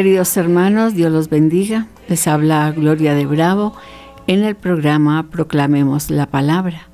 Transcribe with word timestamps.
Queridos 0.00 0.34
hermanos, 0.38 0.94
Dios 0.94 1.12
los 1.12 1.28
bendiga. 1.28 1.86
Les 2.08 2.26
habla 2.26 2.72
Gloria 2.72 3.12
de 3.14 3.26
Bravo 3.26 3.76
en 4.26 4.44
el 4.44 4.56
programa 4.56 5.28
Proclamemos 5.28 6.10
la 6.10 6.30
Palabra, 6.30 6.88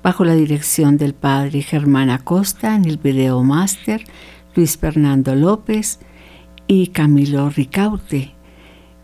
bajo 0.00 0.24
la 0.24 0.36
dirección 0.36 0.96
del 0.96 1.12
Padre 1.12 1.62
Germán 1.62 2.08
Acosta 2.08 2.76
en 2.76 2.84
el 2.84 2.98
video 2.98 3.42
máster, 3.42 4.04
Luis 4.54 4.78
Fernando 4.78 5.34
López 5.34 5.98
y 6.68 6.86
Camilo 6.86 7.50
Ricaute. 7.50 8.32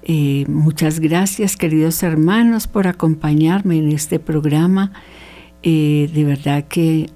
Eh, 0.05 0.45
muchas 0.47 1.01
gracias, 1.01 1.56
queridos 1.56 2.05
hermanos, 2.05 2.69
por 2.69 2.87
acompañarme 2.87 3.79
en 3.79 3.91
este 3.91 4.20
programa. 4.20 4.93
Eh, 5.65 6.09
de 6.15 6.23
verdad 6.23 6.62
que 6.69 7.11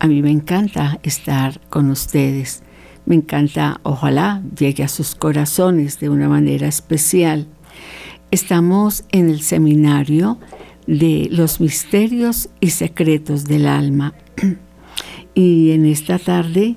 a 0.00 0.08
mí 0.08 0.22
me 0.22 0.32
encanta 0.32 0.98
estar 1.04 1.60
con 1.68 1.88
ustedes. 1.88 2.63
Me 3.06 3.16
encanta, 3.16 3.80
ojalá 3.82 4.42
llegue 4.58 4.82
a 4.82 4.88
sus 4.88 5.14
corazones 5.14 6.00
de 6.00 6.08
una 6.08 6.28
manera 6.28 6.66
especial. 6.66 7.46
Estamos 8.30 9.04
en 9.12 9.28
el 9.28 9.42
seminario 9.42 10.38
de 10.86 11.28
los 11.30 11.60
misterios 11.60 12.48
y 12.60 12.70
secretos 12.70 13.44
del 13.44 13.66
alma. 13.66 14.14
Y 15.36 15.72
en 15.72 15.84
esta 15.84 16.20
tarde 16.20 16.76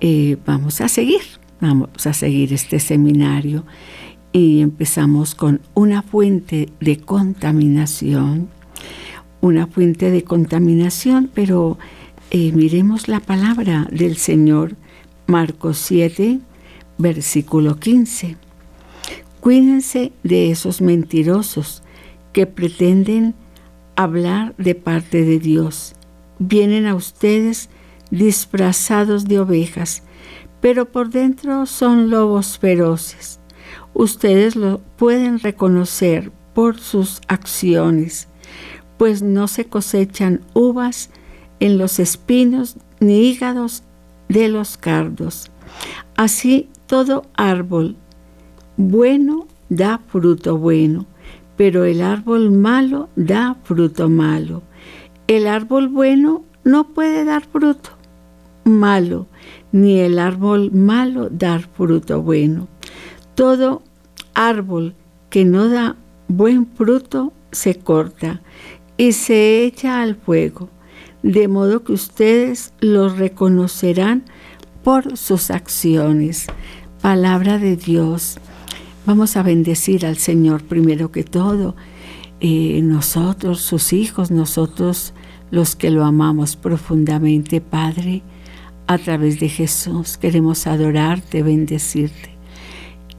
eh, 0.00 0.38
vamos 0.46 0.80
a 0.80 0.88
seguir, 0.88 1.20
vamos 1.60 2.06
a 2.06 2.14
seguir 2.14 2.54
este 2.54 2.80
seminario. 2.80 3.66
Y 4.32 4.62
empezamos 4.62 5.34
con 5.34 5.60
una 5.74 6.00
fuente 6.00 6.70
de 6.80 6.96
contaminación. 6.96 8.48
Una 9.42 9.66
fuente 9.66 10.10
de 10.10 10.24
contaminación, 10.24 11.30
pero 11.34 11.76
eh, 12.30 12.50
miremos 12.52 13.08
la 13.08 13.20
palabra 13.20 13.86
del 13.92 14.16
Señor 14.16 14.74
Marcos 15.28 15.76
7, 15.76 16.40
versículo 16.96 17.78
15. 17.78 18.38
Cuídense 19.40 20.10
de 20.22 20.50
esos 20.50 20.80
mentirosos 20.80 21.82
que 22.32 22.46
pretenden 22.46 23.34
hablar 23.94 24.54
de 24.56 24.74
parte 24.74 25.26
de 25.26 25.38
Dios. 25.38 25.94
Vienen 26.38 26.86
a 26.86 26.94
ustedes 26.94 27.68
disfrazados 28.10 29.26
de 29.26 29.38
ovejas, 29.38 30.02
pero 30.62 30.90
por 30.90 31.10
dentro 31.10 31.66
son 31.66 32.08
lobos 32.08 32.58
feroces. 32.58 33.38
Ustedes 33.92 34.56
lo 34.56 34.78
pueden 34.96 35.40
reconocer 35.40 36.32
por 36.54 36.80
sus 36.80 37.20
acciones, 37.28 38.28
pues 38.96 39.20
no 39.20 39.46
se 39.46 39.66
cosechan 39.66 40.40
uvas 40.54 41.10
en 41.60 41.76
los 41.76 41.98
espinos 41.98 42.78
ni 42.98 43.28
hígados 43.28 43.82
de 44.28 44.48
los 44.48 44.76
cardos. 44.76 45.50
Así 46.16 46.68
todo 46.86 47.26
árbol 47.34 47.96
bueno 48.76 49.46
da 49.68 50.00
fruto 50.08 50.56
bueno, 50.56 51.06
pero 51.56 51.84
el 51.84 52.02
árbol 52.02 52.50
malo 52.50 53.08
da 53.16 53.56
fruto 53.64 54.08
malo. 54.08 54.62
El 55.26 55.46
árbol 55.46 55.88
bueno 55.88 56.44
no 56.64 56.88
puede 56.88 57.24
dar 57.24 57.44
fruto 57.44 57.90
malo, 58.64 59.26
ni 59.72 59.98
el 59.98 60.18
árbol 60.18 60.70
malo 60.72 61.28
dar 61.30 61.62
fruto 61.62 62.22
bueno. 62.22 62.68
Todo 63.34 63.82
árbol 64.34 64.94
que 65.30 65.44
no 65.44 65.68
da 65.68 65.96
buen 66.28 66.66
fruto 66.66 67.32
se 67.50 67.74
corta 67.74 68.40
y 68.96 69.12
se 69.12 69.64
echa 69.64 70.02
al 70.02 70.14
fuego 70.16 70.68
de 71.22 71.48
modo 71.48 71.84
que 71.84 71.92
ustedes 71.92 72.72
los 72.80 73.18
reconocerán 73.18 74.24
por 74.82 75.16
sus 75.16 75.50
acciones. 75.50 76.46
Palabra 77.02 77.58
de 77.58 77.76
Dios. 77.76 78.38
Vamos 79.06 79.36
a 79.36 79.42
bendecir 79.42 80.06
al 80.06 80.16
Señor 80.16 80.62
primero 80.64 81.10
que 81.10 81.24
todo. 81.24 81.74
Eh, 82.40 82.80
nosotros, 82.82 83.60
sus 83.60 83.92
hijos, 83.92 84.30
nosotros 84.30 85.14
los 85.50 85.76
que 85.76 85.90
lo 85.90 86.04
amamos 86.04 86.56
profundamente, 86.56 87.60
Padre, 87.60 88.22
a 88.86 88.98
través 88.98 89.40
de 89.40 89.48
Jesús, 89.48 90.16
queremos 90.16 90.66
adorarte, 90.66 91.42
bendecirte, 91.42 92.30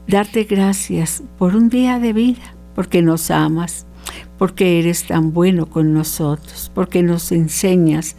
darte 0.06 0.44
gracias 0.44 1.22
por 1.38 1.54
un 1.54 1.68
día 1.68 1.98
de 1.98 2.12
vida, 2.12 2.54
porque 2.74 3.02
nos 3.02 3.30
amas, 3.30 3.86
porque 4.38 4.78
eres 4.78 5.06
tan 5.06 5.32
bueno 5.32 5.66
con 5.66 5.92
nosotros, 5.92 6.70
porque 6.74 7.02
nos 7.02 7.32
enseñas 7.32 8.16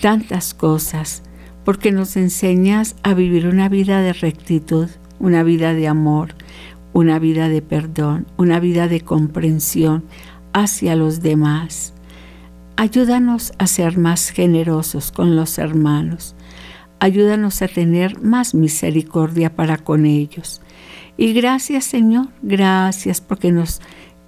tantas 0.00 0.54
cosas, 0.54 1.22
porque 1.64 1.92
nos 1.92 2.16
enseñas 2.16 2.96
a 3.02 3.14
vivir 3.14 3.46
una 3.46 3.68
vida 3.68 4.00
de 4.00 4.12
rectitud, 4.12 4.88
una 5.18 5.42
vida 5.42 5.74
de 5.74 5.88
amor, 5.88 6.34
una 6.92 7.18
vida 7.18 7.48
de 7.48 7.62
perdón, 7.62 8.26
una 8.36 8.60
vida 8.60 8.88
de 8.88 9.00
comprensión 9.00 10.04
hacia 10.52 10.96
los 10.96 11.20
demás. 11.20 11.94
Ayúdanos 12.76 13.52
a 13.58 13.66
ser 13.66 13.98
más 13.98 14.30
generosos 14.30 15.12
con 15.12 15.36
los 15.36 15.58
hermanos. 15.58 16.34
Ayúdanos 17.00 17.62
a 17.62 17.68
tener 17.68 18.20
más 18.20 18.54
misericordia 18.54 19.54
para 19.54 19.78
con 19.78 20.06
ellos. 20.06 20.60
Y 21.16 21.32
gracias 21.32 21.84
Señor, 21.84 22.28
gracias 22.42 23.20
porque 23.20 23.52
nos 23.52 23.80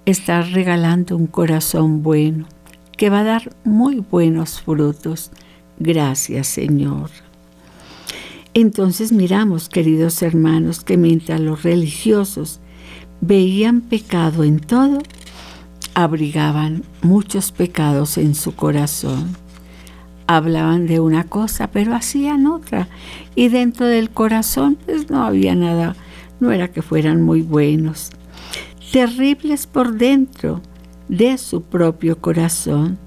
estás 0.07 0.53
regalando 0.53 1.17
un 1.17 1.27
corazón 1.27 2.01
bueno 2.01 2.45
que 2.95 3.09
va 3.09 3.19
a 3.19 3.25
dar 3.25 3.53
muy 3.65 3.99
buenos 3.99 4.61
frutos. 4.61 5.31
Gracias, 5.79 6.47
Señor. 6.47 7.09
Entonces 8.53 9.11
miramos, 9.11 9.67
queridos 9.67 10.21
hermanos, 10.21 10.79
que 10.85 10.95
mientras 10.95 11.41
los 11.41 11.63
religiosos 11.63 12.61
veían 13.19 13.81
pecado 13.81 14.45
en 14.45 14.61
todo, 14.61 14.99
abrigaban 15.93 16.83
muchos 17.01 17.51
pecados 17.51 18.17
en 18.17 18.33
su 18.33 18.55
corazón. 18.55 19.35
Hablaban 20.25 20.87
de 20.87 21.01
una 21.01 21.25
cosa, 21.25 21.67
pero 21.67 21.93
hacían 21.93 22.47
otra. 22.47 22.87
Y 23.35 23.49
dentro 23.49 23.85
del 23.85 24.09
corazón, 24.09 24.77
pues 24.85 25.09
no 25.09 25.23
había 25.23 25.53
nada, 25.53 25.97
no 26.39 26.53
era 26.53 26.71
que 26.71 26.81
fueran 26.81 27.21
muy 27.21 27.41
buenos 27.41 28.11
terribles 28.91 29.67
por 29.67 29.93
dentro 29.97 30.61
de 31.09 31.37
su 31.37 31.61
propio 31.61 32.19
corazón, 32.19 32.97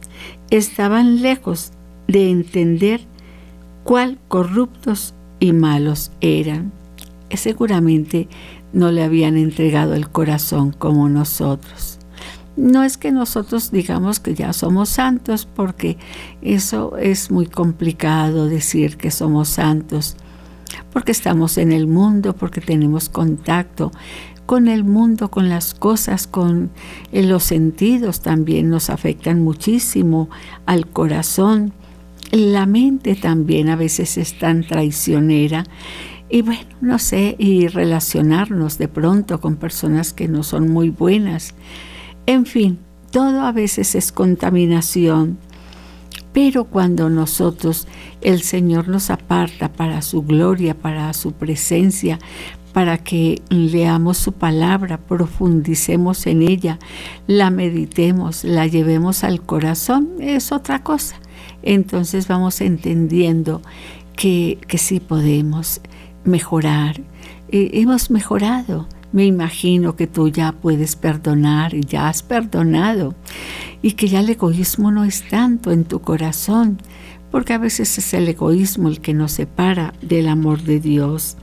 estaban 0.50 1.22
lejos 1.22 1.72
de 2.08 2.30
entender 2.30 3.00
cuál 3.84 4.18
corruptos 4.28 5.14
y 5.38 5.52
malos 5.52 6.12
eran. 6.20 6.72
Seguramente 7.32 8.28
no 8.72 8.90
le 8.90 9.02
habían 9.02 9.36
entregado 9.36 9.94
el 9.94 10.08
corazón 10.08 10.72
como 10.72 11.08
nosotros. 11.08 11.98
No 12.56 12.82
es 12.82 12.98
que 12.98 13.12
nosotros 13.12 13.70
digamos 13.70 14.20
que 14.20 14.34
ya 14.34 14.52
somos 14.52 14.88
santos, 14.88 15.46
porque 15.46 15.96
eso 16.42 16.96
es 16.98 17.30
muy 17.30 17.46
complicado 17.46 18.46
decir 18.46 18.96
que 18.96 19.10
somos 19.10 19.48
santos, 19.48 20.16
porque 20.92 21.12
estamos 21.12 21.58
en 21.58 21.72
el 21.72 21.86
mundo, 21.86 22.34
porque 22.34 22.60
tenemos 22.60 23.08
contacto 23.08 23.92
con 24.50 24.66
el 24.66 24.82
mundo, 24.82 25.30
con 25.30 25.48
las 25.48 25.74
cosas, 25.74 26.26
con 26.26 26.70
eh, 27.12 27.22
los 27.22 27.44
sentidos 27.44 28.20
también 28.20 28.68
nos 28.68 28.90
afectan 28.90 29.44
muchísimo 29.44 30.28
al 30.66 30.88
corazón. 30.88 31.72
La 32.32 32.66
mente 32.66 33.14
también 33.14 33.68
a 33.68 33.76
veces 33.76 34.18
es 34.18 34.40
tan 34.40 34.64
traicionera. 34.64 35.62
Y 36.28 36.42
bueno, 36.42 36.64
no 36.80 36.98
sé, 36.98 37.36
y 37.38 37.68
relacionarnos 37.68 38.76
de 38.76 38.88
pronto 38.88 39.40
con 39.40 39.54
personas 39.54 40.12
que 40.12 40.26
no 40.26 40.42
son 40.42 40.68
muy 40.68 40.90
buenas. 40.90 41.54
En 42.26 42.44
fin, 42.44 42.80
todo 43.12 43.42
a 43.42 43.52
veces 43.52 43.94
es 43.94 44.10
contaminación. 44.10 45.38
Pero 46.32 46.64
cuando 46.64 47.08
nosotros, 47.08 47.88
el 48.20 48.42
Señor 48.42 48.88
nos 48.88 49.10
aparta 49.10 49.72
para 49.72 50.02
su 50.02 50.22
gloria, 50.22 50.74
para 50.74 51.12
su 51.12 51.32
presencia, 51.32 52.18
para 52.72 52.98
que 52.98 53.42
leamos 53.48 54.18
su 54.18 54.32
palabra, 54.32 54.98
profundicemos 54.98 56.26
en 56.26 56.42
ella, 56.42 56.78
la 57.26 57.50
meditemos, 57.50 58.44
la 58.44 58.66
llevemos 58.66 59.24
al 59.24 59.42
corazón, 59.42 60.10
es 60.20 60.52
otra 60.52 60.82
cosa. 60.82 61.16
Entonces 61.62 62.28
vamos 62.28 62.60
entendiendo 62.60 63.62
que, 64.16 64.58
que 64.66 64.78
sí 64.78 65.00
podemos 65.00 65.80
mejorar. 66.24 67.00
Eh, 67.50 67.70
hemos 67.74 68.10
mejorado. 68.10 68.86
Me 69.12 69.26
imagino 69.26 69.96
que 69.96 70.06
tú 70.06 70.28
ya 70.28 70.52
puedes 70.52 70.94
perdonar 70.94 71.74
y 71.74 71.80
ya 71.80 72.08
has 72.08 72.22
perdonado 72.22 73.16
y 73.82 73.92
que 73.92 74.06
ya 74.06 74.20
el 74.20 74.30
egoísmo 74.30 74.92
no 74.92 75.04
es 75.04 75.28
tanto 75.28 75.72
en 75.72 75.84
tu 75.84 76.00
corazón, 76.00 76.78
porque 77.32 77.54
a 77.54 77.58
veces 77.58 77.98
es 77.98 78.14
el 78.14 78.28
egoísmo 78.28 78.88
el 78.88 79.00
que 79.00 79.12
nos 79.12 79.32
separa 79.32 79.94
del 80.00 80.28
amor 80.28 80.62
de 80.62 80.78
Dios. 80.78 81.36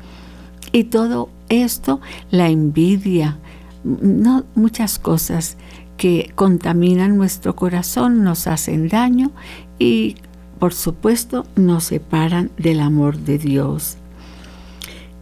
Y 0.72 0.86
todo 0.86 1.30
esto, 1.50 2.02
la 2.32 2.50
envidia, 2.50 3.38
no, 3.84 4.46
muchas 4.56 5.00
cosas 5.00 5.58
que 5.98 6.32
contaminan 6.36 7.18
nuestro 7.18 7.56
corazón, 7.56 8.24
nos 8.24 8.48
hacen 8.48 8.88
daño 8.88 9.32
y 9.80 10.16
por 10.60 10.74
supuesto 10.74 11.46
nos 11.56 11.86
separan 11.86 12.52
del 12.58 12.80
amor 12.80 13.18
de 13.18 13.38
Dios. 13.38 13.98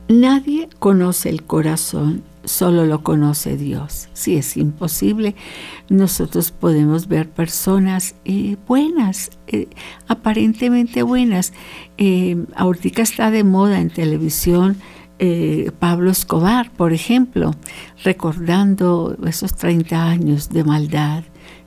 Nadie 0.07 0.69
conoce 0.79 1.29
el 1.29 1.43
corazón, 1.43 2.21
solo 2.43 2.85
lo 2.85 3.01
conoce 3.01 3.57
Dios. 3.57 4.07
Si 4.13 4.35
es 4.35 4.55
imposible, 4.55 5.35
nosotros 5.89 6.51
podemos 6.51 7.07
ver 7.07 7.27
personas 7.27 8.15
eh, 8.23 8.55
buenas, 8.67 9.31
eh, 9.47 9.67
aparentemente 10.07 11.01
buenas. 11.01 11.53
Eh, 11.97 12.37
ahorita 12.55 13.01
está 13.01 13.31
de 13.31 13.43
moda 13.43 13.79
en 13.79 13.89
televisión 13.89 14.77
Pablo 15.79 16.11
Escobar, 16.11 16.71
por 16.71 16.93
ejemplo, 16.93 17.51
recordando 18.03 19.17
esos 19.25 19.55
30 19.55 20.09
años 20.09 20.49
de 20.49 20.63
maldad, 20.63 21.23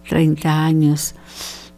30 0.08 0.64
años 0.64 1.14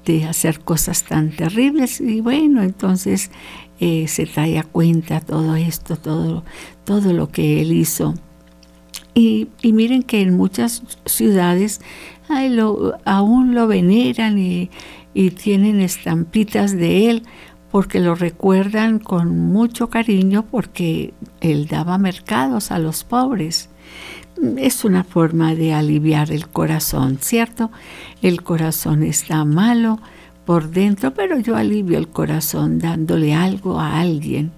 de 0.04 0.24
hacer 0.24 0.60
cosas 0.60 1.04
tan 1.04 1.30
terribles. 1.30 2.00
Y 2.00 2.20
bueno, 2.20 2.62
entonces 2.62 3.30
se 3.78 4.26
trae 4.26 4.58
a 4.58 4.64
cuenta 4.64 5.20
todo 5.20 5.56
esto, 5.56 5.96
todo, 5.96 6.44
todo 6.84 7.12
lo 7.12 7.28
que 7.28 7.60
él 7.60 7.72
hizo. 7.72 8.14
Y, 9.14 9.48
miren 9.62 10.02
que 10.02 10.20
en 10.20 10.36
muchas 10.36 10.82
ciudades 11.04 11.80
aún 13.04 13.54
lo 13.54 13.66
veneran 13.66 14.38
y, 14.38 14.70
tienen 15.42 15.80
estampitas 15.80 16.72
de 16.72 17.10
él 17.10 17.22
porque 17.70 18.00
lo 18.00 18.14
recuerdan 18.14 18.98
con 18.98 19.38
mucho 19.38 19.88
cariño 19.90 20.44
porque 20.50 21.14
él 21.40 21.66
daba 21.66 21.98
mercados 21.98 22.70
a 22.70 22.78
los 22.78 23.04
pobres. 23.04 23.68
Es 24.56 24.84
una 24.84 25.04
forma 25.04 25.54
de 25.54 25.74
aliviar 25.74 26.32
el 26.32 26.48
corazón, 26.48 27.18
¿cierto? 27.20 27.70
El 28.22 28.42
corazón 28.42 29.02
está 29.02 29.44
malo 29.44 30.00
por 30.44 30.70
dentro, 30.70 31.12
pero 31.14 31.38
yo 31.38 31.56
alivio 31.56 31.98
el 31.98 32.08
corazón 32.08 32.78
dándole 32.78 33.34
algo 33.34 33.78
a 33.78 34.00
alguien. 34.00 34.50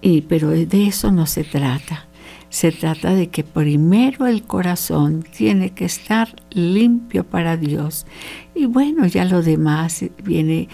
Y, 0.00 0.22
pero 0.22 0.50
de 0.50 0.86
eso 0.86 1.12
no 1.12 1.26
se 1.26 1.44
trata. 1.44 2.06
Se 2.50 2.72
trata 2.72 3.14
de 3.14 3.28
que 3.28 3.44
primero 3.44 4.26
el 4.26 4.42
corazón 4.42 5.22
tiene 5.22 5.70
que 5.70 5.84
estar 5.84 6.34
limpio 6.50 7.24
para 7.24 7.58
Dios. 7.58 8.06
Y 8.54 8.64
bueno, 8.64 9.06
ya 9.06 9.26
lo 9.26 9.42
demás 9.42 10.04
viene, 10.24 10.68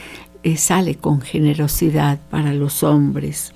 eh, 0.44 0.58
sale 0.58 0.96
con 0.96 1.22
generosidad 1.22 2.20
para 2.30 2.52
los 2.52 2.82
hombres. 2.82 3.52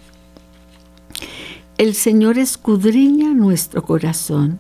El 1.76 1.94
Señor 1.94 2.38
escudriña 2.38 3.34
nuestro 3.34 3.82
corazón 3.82 4.58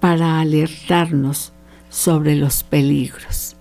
para 0.00 0.40
alertarnos 0.40 1.52
sobre 1.90 2.36
los 2.36 2.62
peligros. 2.62 3.56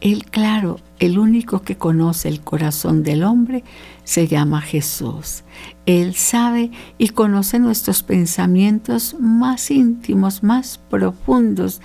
Él, 0.00 0.26
claro, 0.26 0.78
el 1.00 1.18
único 1.18 1.62
que 1.62 1.76
conoce 1.76 2.28
el 2.28 2.40
corazón 2.40 3.02
del 3.02 3.24
hombre 3.24 3.64
se 4.04 4.28
llama 4.28 4.60
Jesús. 4.60 5.42
Él 5.86 6.14
sabe 6.14 6.70
y 6.98 7.08
conoce 7.08 7.58
nuestros 7.58 8.02
pensamientos 8.02 9.16
más 9.18 9.70
íntimos, 9.70 10.42
más 10.42 10.78
profundos. 10.90 11.80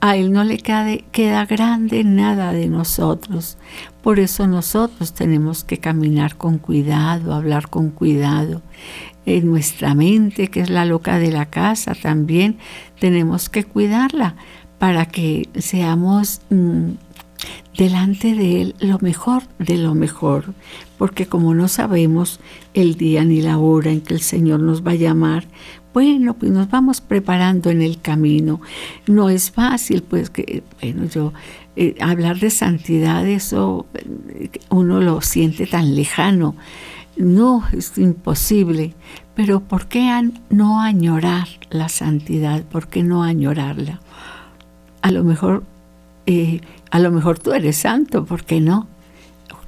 A 0.00 0.16
Él 0.16 0.32
no 0.32 0.44
le 0.44 0.58
queda 0.58 1.46
grande 1.46 2.04
nada 2.04 2.52
de 2.52 2.68
nosotros. 2.68 3.56
Por 4.04 4.20
eso 4.20 4.46
nosotros 4.46 5.14
tenemos 5.14 5.64
que 5.64 5.78
caminar 5.78 6.36
con 6.36 6.58
cuidado, 6.58 7.32
hablar 7.32 7.70
con 7.70 7.88
cuidado. 7.88 8.60
En 9.24 9.46
nuestra 9.46 9.94
mente, 9.94 10.48
que 10.48 10.60
es 10.60 10.68
la 10.68 10.84
loca 10.84 11.18
de 11.18 11.32
la 11.32 11.46
casa, 11.46 11.94
también 11.94 12.58
tenemos 13.00 13.48
que 13.48 13.64
cuidarla 13.64 14.36
para 14.78 15.06
que 15.06 15.48
seamos... 15.56 16.42
Mm, 16.50 16.90
delante 17.76 18.34
de 18.34 18.62
Él 18.62 18.74
lo 18.80 18.98
mejor 19.00 19.42
de 19.58 19.78
lo 19.78 19.94
mejor, 19.94 20.54
porque 20.98 21.26
como 21.26 21.54
no 21.54 21.68
sabemos 21.68 22.40
el 22.72 22.96
día 22.96 23.24
ni 23.24 23.42
la 23.42 23.58
hora 23.58 23.90
en 23.90 24.00
que 24.00 24.14
el 24.14 24.20
Señor 24.20 24.60
nos 24.60 24.86
va 24.86 24.92
a 24.92 24.96
llamar, 24.96 25.46
bueno, 25.92 26.34
pues 26.34 26.50
nos 26.50 26.68
vamos 26.70 27.00
preparando 27.00 27.70
en 27.70 27.80
el 27.80 28.00
camino. 28.00 28.60
No 29.06 29.30
es 29.30 29.52
fácil, 29.52 30.02
pues 30.02 30.28
que, 30.28 30.64
bueno, 30.80 31.04
yo, 31.04 31.32
eh, 31.76 31.94
hablar 32.00 32.40
de 32.40 32.50
santidad, 32.50 33.26
eso 33.28 33.86
eh, 33.94 34.50
uno 34.70 35.00
lo 35.00 35.20
siente 35.20 35.66
tan 35.66 35.94
lejano. 35.94 36.56
No, 37.16 37.62
es 37.72 37.96
imposible. 37.96 38.94
Pero 39.36 39.60
¿por 39.60 39.86
qué 39.86 40.30
no 40.50 40.80
añorar 40.80 41.46
la 41.70 41.88
santidad? 41.88 42.64
¿Por 42.64 42.88
qué 42.88 43.02
no 43.02 43.22
añorarla? 43.22 44.00
A 45.02 45.10
lo 45.10 45.24
mejor 45.24 45.64
a 46.90 46.98
lo 46.98 47.10
mejor 47.10 47.38
tú 47.38 47.52
eres 47.52 47.76
santo, 47.76 48.24
¿por 48.24 48.44
qué 48.44 48.60
no? 48.60 48.88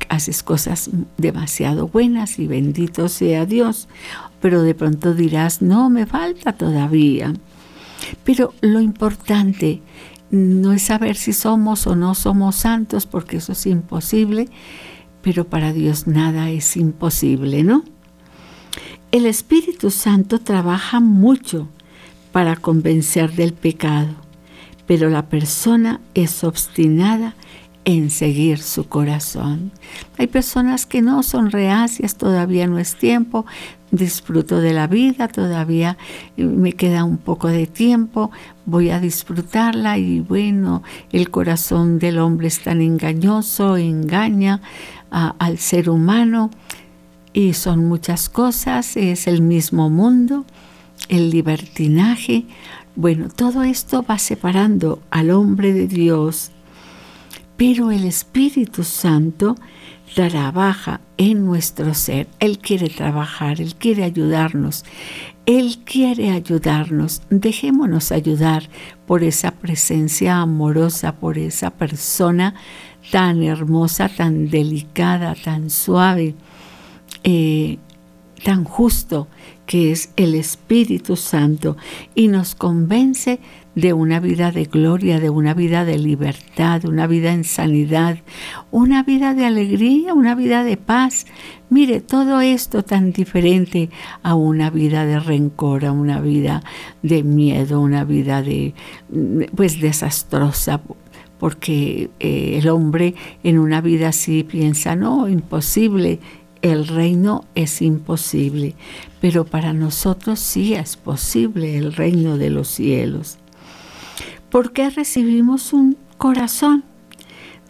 Haces 0.08 0.42
cosas 0.42 0.90
demasiado 1.16 1.88
buenas 1.88 2.38
y 2.38 2.46
bendito 2.46 3.08
sea 3.08 3.44
Dios, 3.44 3.88
pero 4.40 4.62
de 4.62 4.74
pronto 4.74 5.14
dirás, 5.14 5.62
no, 5.62 5.90
me 5.90 6.06
falta 6.06 6.52
todavía. 6.52 7.34
Pero 8.22 8.54
lo 8.60 8.80
importante 8.80 9.82
no 10.30 10.72
es 10.72 10.82
saber 10.82 11.16
si 11.16 11.32
somos 11.32 11.86
o 11.86 11.96
no 11.96 12.14
somos 12.14 12.56
santos, 12.56 13.06
porque 13.06 13.38
eso 13.38 13.52
es 13.52 13.66
imposible, 13.66 14.48
pero 15.22 15.44
para 15.44 15.72
Dios 15.72 16.06
nada 16.06 16.50
es 16.50 16.76
imposible, 16.76 17.64
¿no? 17.64 17.84
El 19.10 19.26
Espíritu 19.26 19.90
Santo 19.90 20.38
trabaja 20.38 21.00
mucho 21.00 21.68
para 22.32 22.56
convencer 22.56 23.32
del 23.32 23.52
pecado 23.52 24.25
pero 24.86 25.10
la 25.10 25.26
persona 25.26 26.00
es 26.14 26.44
obstinada 26.44 27.34
en 27.86 28.10
seguir 28.10 28.58
su 28.58 28.88
corazón. 28.88 29.70
Hay 30.18 30.26
personas 30.26 30.86
que 30.86 31.02
no 31.02 31.22
son 31.22 31.52
reacias, 31.52 32.16
todavía 32.16 32.66
no 32.66 32.78
es 32.78 32.96
tiempo, 32.96 33.46
disfruto 33.92 34.60
de 34.60 34.72
la 34.72 34.88
vida, 34.88 35.28
todavía 35.28 35.96
me 36.36 36.72
queda 36.72 37.04
un 37.04 37.16
poco 37.16 37.46
de 37.46 37.68
tiempo, 37.68 38.32
voy 38.64 38.90
a 38.90 38.98
disfrutarla 38.98 39.98
y 39.98 40.18
bueno, 40.18 40.82
el 41.12 41.30
corazón 41.30 42.00
del 42.00 42.18
hombre 42.18 42.48
es 42.48 42.60
tan 42.60 42.82
engañoso, 42.82 43.76
engaña 43.76 44.60
al 45.10 45.58
ser 45.58 45.88
humano 45.88 46.50
y 47.32 47.52
son 47.52 47.86
muchas 47.86 48.28
cosas, 48.28 48.96
es 48.96 49.28
el 49.28 49.42
mismo 49.42 49.90
mundo, 49.90 50.44
el 51.08 51.30
libertinaje, 51.30 52.46
bueno, 52.96 53.28
todo 53.28 53.62
esto 53.62 54.02
va 54.02 54.18
separando 54.18 55.02
al 55.10 55.30
hombre 55.30 55.72
de 55.72 55.86
Dios, 55.86 56.50
pero 57.56 57.90
el 57.90 58.04
Espíritu 58.04 58.84
Santo 58.84 59.54
trabaja 60.14 61.00
en 61.18 61.44
nuestro 61.44 61.92
ser. 61.92 62.26
Él 62.40 62.58
quiere 62.58 62.88
trabajar, 62.88 63.60
Él 63.60 63.74
quiere 63.74 64.04
ayudarnos, 64.04 64.84
Él 65.44 65.78
quiere 65.84 66.30
ayudarnos. 66.30 67.22
Dejémonos 67.28 68.12
ayudar 68.12 68.68
por 69.06 69.22
esa 69.22 69.50
presencia 69.50 70.38
amorosa, 70.38 71.16
por 71.16 71.36
esa 71.36 71.70
persona 71.70 72.54
tan 73.10 73.42
hermosa, 73.42 74.08
tan 74.08 74.48
delicada, 74.48 75.34
tan 75.34 75.68
suave, 75.68 76.34
eh, 77.24 77.78
tan 78.42 78.64
justo 78.64 79.28
que 79.66 79.92
es 79.92 80.10
el 80.16 80.34
Espíritu 80.34 81.16
Santo 81.16 81.76
y 82.14 82.28
nos 82.28 82.54
convence 82.54 83.40
de 83.74 83.92
una 83.92 84.20
vida 84.20 84.52
de 84.52 84.64
gloria, 84.64 85.20
de 85.20 85.28
una 85.28 85.52
vida 85.52 85.84
de 85.84 85.98
libertad, 85.98 86.84
una 86.86 87.06
vida 87.06 87.32
en 87.32 87.44
sanidad, 87.44 88.18
una 88.70 89.02
vida 89.02 89.34
de 89.34 89.44
alegría, 89.44 90.14
una 90.14 90.34
vida 90.34 90.64
de 90.64 90.78
paz. 90.78 91.26
Mire, 91.68 92.00
todo 92.00 92.40
esto 92.40 92.82
tan 92.82 93.12
diferente 93.12 93.90
a 94.22 94.34
una 94.34 94.70
vida 94.70 95.04
de 95.04 95.20
rencor, 95.20 95.84
a 95.84 95.92
una 95.92 96.20
vida 96.20 96.62
de 97.02 97.22
miedo, 97.22 97.80
una 97.80 98.04
vida 98.04 98.40
de 98.40 98.72
pues 99.54 99.78
desastrosa, 99.80 100.80
porque 101.38 102.08
eh, 102.18 102.58
el 102.58 102.68
hombre 102.70 103.14
en 103.42 103.58
una 103.58 103.82
vida 103.82 104.08
así 104.08 104.42
piensa, 104.42 104.96
no, 104.96 105.28
imposible, 105.28 106.18
el 106.62 106.88
reino 106.88 107.44
es 107.54 107.82
imposible, 107.82 108.74
pero 109.20 109.44
para 109.44 109.72
nosotros 109.72 110.40
sí 110.40 110.74
es 110.74 110.96
posible 110.96 111.76
el 111.76 111.92
reino 111.92 112.36
de 112.36 112.50
los 112.50 112.68
cielos. 112.68 113.38
¿Por 114.50 114.72
qué 114.72 114.90
recibimos 114.90 115.72
un 115.72 115.96
corazón? 116.18 116.84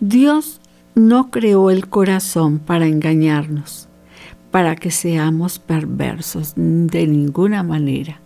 Dios 0.01 0.61
no 0.95 1.31
creó 1.31 1.71
el 1.71 1.89
corazón 1.89 2.59
para 2.59 2.87
engañarnos, 2.87 3.89
para 4.51 4.77
que 4.77 4.91
seamos 4.91 5.59
perversos 5.59 6.55
de 6.57 7.07
ninguna 7.07 7.63
manera. 7.63 8.21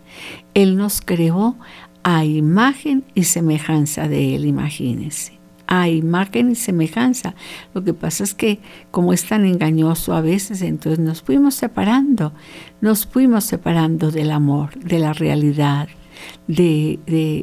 Él 0.53 0.77
nos 0.77 1.01
creó 1.01 1.57
a 2.03 2.25
imagen 2.25 3.03
y 3.13 3.23
semejanza 3.23 4.07
de 4.07 4.35
Él, 4.35 4.45
imagínense 4.45 5.40
a 5.71 5.87
imagen 5.87 6.51
y 6.51 6.55
semejanza. 6.55 7.33
Lo 7.73 7.81
que 7.81 7.93
pasa 7.93 8.25
es 8.25 8.33
que 8.33 8.59
como 8.91 9.13
es 9.13 9.25
tan 9.25 9.45
engañoso 9.45 10.13
a 10.13 10.19
veces, 10.19 10.61
entonces 10.61 10.99
nos 10.99 11.21
fuimos 11.21 11.55
separando, 11.55 12.33
nos 12.81 13.05
fuimos 13.05 13.45
separando 13.45 14.11
del 14.11 14.31
amor, 14.31 14.77
de 14.77 14.99
la 14.99 15.13
realidad, 15.13 15.87
de, 16.45 16.99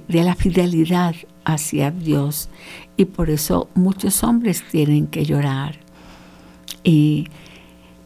de, 0.07 0.23
la 0.23 0.35
fidelidad 0.35 1.15
hacia 1.47 1.91
Dios. 1.91 2.51
Y 2.99 3.07
por 3.07 3.31
eso 3.31 3.71
muchos 3.75 4.23
hombres 4.23 4.63
tienen 4.71 5.07
que 5.07 5.25
llorar. 5.25 5.79
Y, 6.85 7.29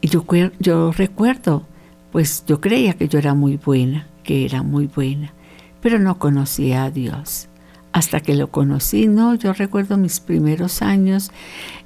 yo, 0.01 0.23
yo 0.59 0.93
recuerdo, 0.93 1.67
pues 2.13 2.45
yo 2.47 2.61
creía 2.61 2.93
que 2.93 3.09
yo 3.09 3.19
era 3.19 3.33
muy 3.33 3.57
buena, 3.57 4.07
que 4.23 4.45
era 4.45 4.63
muy 4.63 4.87
buena, 4.87 5.33
pero 5.81 5.99
no 5.99 6.17
conocía 6.17 6.85
a 6.85 6.91
Dios. 6.91 7.49
Hasta 7.93 8.19
que 8.19 8.33
lo 8.33 8.49
conocí, 8.49 9.07
no, 9.07 9.35
yo 9.35 9.53
recuerdo 9.53 9.97
mis 9.97 10.19
primeros 10.19 10.81
años 10.81 11.31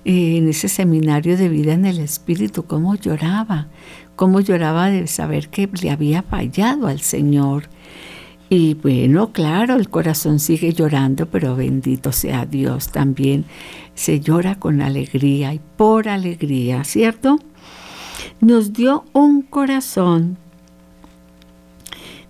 eh, 0.06 0.38
en 0.38 0.48
ese 0.48 0.70
seminario 0.70 1.38
de 1.38 1.50
vida 1.50 1.74
en 1.74 1.86
el 1.86 2.00
Espíritu, 2.00 2.64
cómo 2.64 2.96
lloraba, 2.96 3.68
cómo 4.16 4.40
lloraba 4.40 4.90
de 4.90 5.06
saber 5.08 5.50
que 5.50 5.70
le 5.82 5.92
había 5.92 6.24
fallado 6.24 6.88
al 6.88 7.02
Señor. 7.02 7.66
Y 8.50 8.76
bueno, 8.76 9.34
claro, 9.34 9.76
el 9.76 9.90
corazón 9.90 10.40
sigue 10.40 10.72
llorando, 10.72 11.26
pero 11.26 11.58
bendito 11.58 12.14
sea 12.14 12.46
Dios 12.46 12.90
también. 12.90 13.44
Se 13.94 14.22
llora 14.22 14.56
con 14.56 14.82
alegría 14.82 15.54
y 15.54 15.60
por 15.76 16.08
alegría, 16.08 16.86
¿cierto? 16.86 17.38
Nos 18.40 18.72
dio 18.72 19.04
un 19.12 19.42
corazón 19.42 20.38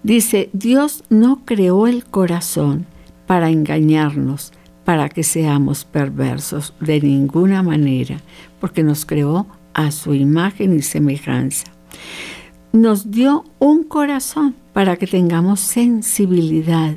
Dice, 0.07 0.50
Dios 0.53 1.03
no 1.10 1.41
creó 1.43 1.86
el 1.86 2.05
corazón 2.05 2.86
para 3.27 3.50
engañarnos, 3.50 4.53
para 4.86 5.10
que 5.10 5.22
seamos 5.22 5.86
perversos 5.86 6.74
de 6.79 7.01
ninguna 7.01 7.62
manera, 7.62 8.22
porque 8.60 8.84
nos 8.84 9.05
creó 9.05 9.46
a 9.74 9.91
su 9.91 10.15
imagen 10.15 10.75
y 10.75 10.81
semejanza. 10.81 11.65
Nos 12.72 13.12
dio 13.12 13.43
un 13.60 13.84
corazón 13.84 14.55
para 14.74 14.96
que 14.98 15.07
tengamos 15.07 15.60
sensibilidad. 15.60 16.96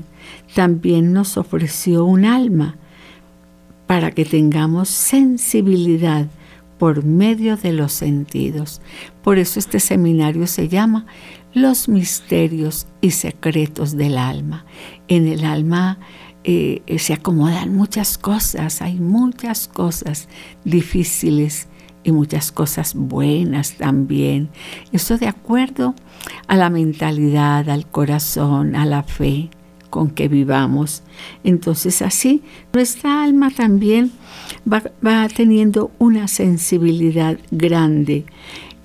También 0.54 1.12
nos 1.12 1.37
ofreció 1.37 2.04
un 2.04 2.25
alma 2.25 2.76
para 3.87 4.12
que 4.12 4.25
tengamos 4.25 4.88
sensibilidad 4.88 6.28
por 6.78 7.04
medio 7.04 7.56
de 7.56 7.72
los 7.72 7.92
sentidos. 7.92 8.80
Por 9.22 9.38
eso 9.38 9.58
este 9.58 9.80
seminario 9.80 10.46
se 10.46 10.68
llama 10.68 11.06
los 11.52 11.88
misterios 11.88 12.87
y 13.00 13.10
secretos 13.10 13.96
del 13.96 14.16
alma. 14.16 14.64
En 15.08 15.26
el 15.26 15.44
alma 15.44 15.99
eh, 16.44 16.82
se 16.99 17.12
acomodan 17.12 17.75
muchas 17.75 18.18
cosas, 18.18 18.82
hay 18.82 18.94
muchas 18.94 19.68
cosas 19.68 20.28
difíciles 20.64 21.68
y 22.02 22.12
muchas 22.12 22.50
cosas 22.52 22.94
buenas 22.94 23.75
también. 23.75 24.49
Eso 24.92 25.18
de 25.18 25.28
acuerdo 25.28 25.94
a 26.47 26.56
la 26.56 26.70
mentalidad, 26.70 27.68
al 27.68 27.87
corazón, 27.87 28.75
a 28.75 28.87
la 28.87 29.02
fe 29.02 29.50
con 29.90 30.11
que 30.11 30.28
vivamos. 30.28 31.02
Entonces 31.44 32.00
así 32.00 32.42
nuestra 32.73 33.23
alma 33.23 33.50
también 33.50 34.12
va, 34.70 34.82
va 35.04 35.28
teniendo 35.28 35.90
una 35.99 36.28
sensibilidad 36.28 37.38
grande 37.50 38.25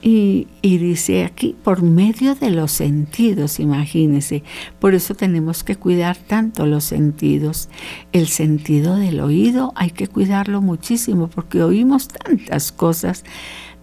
y, 0.08 0.48
dice 0.62 1.26
aquí, 1.26 1.56
por 1.64 1.82
medio 1.82 2.36
de 2.36 2.52
los 2.52 2.72
sentidos, 2.72 3.60
imagínense. 3.60 4.44
Por 4.78 4.94
eso 4.94 5.16
tenemos 5.16 5.64
que 5.64 5.78
cuidar 5.78 6.16
tanto 6.16 6.68
los 6.68 6.84
sentidos. 6.84 7.70
El 8.12 8.28
sentido 8.28 8.98
del 8.98 9.20
oído 9.20 9.74
hay 9.76 9.90
que 9.90 10.08
cuidarlo 10.08 10.62
muchísimo 10.62 11.28
porque 11.28 11.64
oímos 11.64 12.08
tantas 12.08 12.72
cosas, 12.72 13.24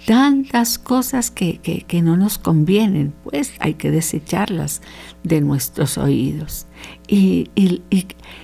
tantas 0.07 0.79
cosas 0.79 1.33
que, 1.33 1.85
no 2.05 2.17
nos 2.17 2.38
convienen. 2.38 3.12
Pues 3.25 3.52
hay 3.59 3.75
que 3.75 3.91
desecharlas 3.91 4.81
de 5.25 5.41
nuestros 5.41 5.99
oídos. 5.99 6.67
Y, 7.09 7.50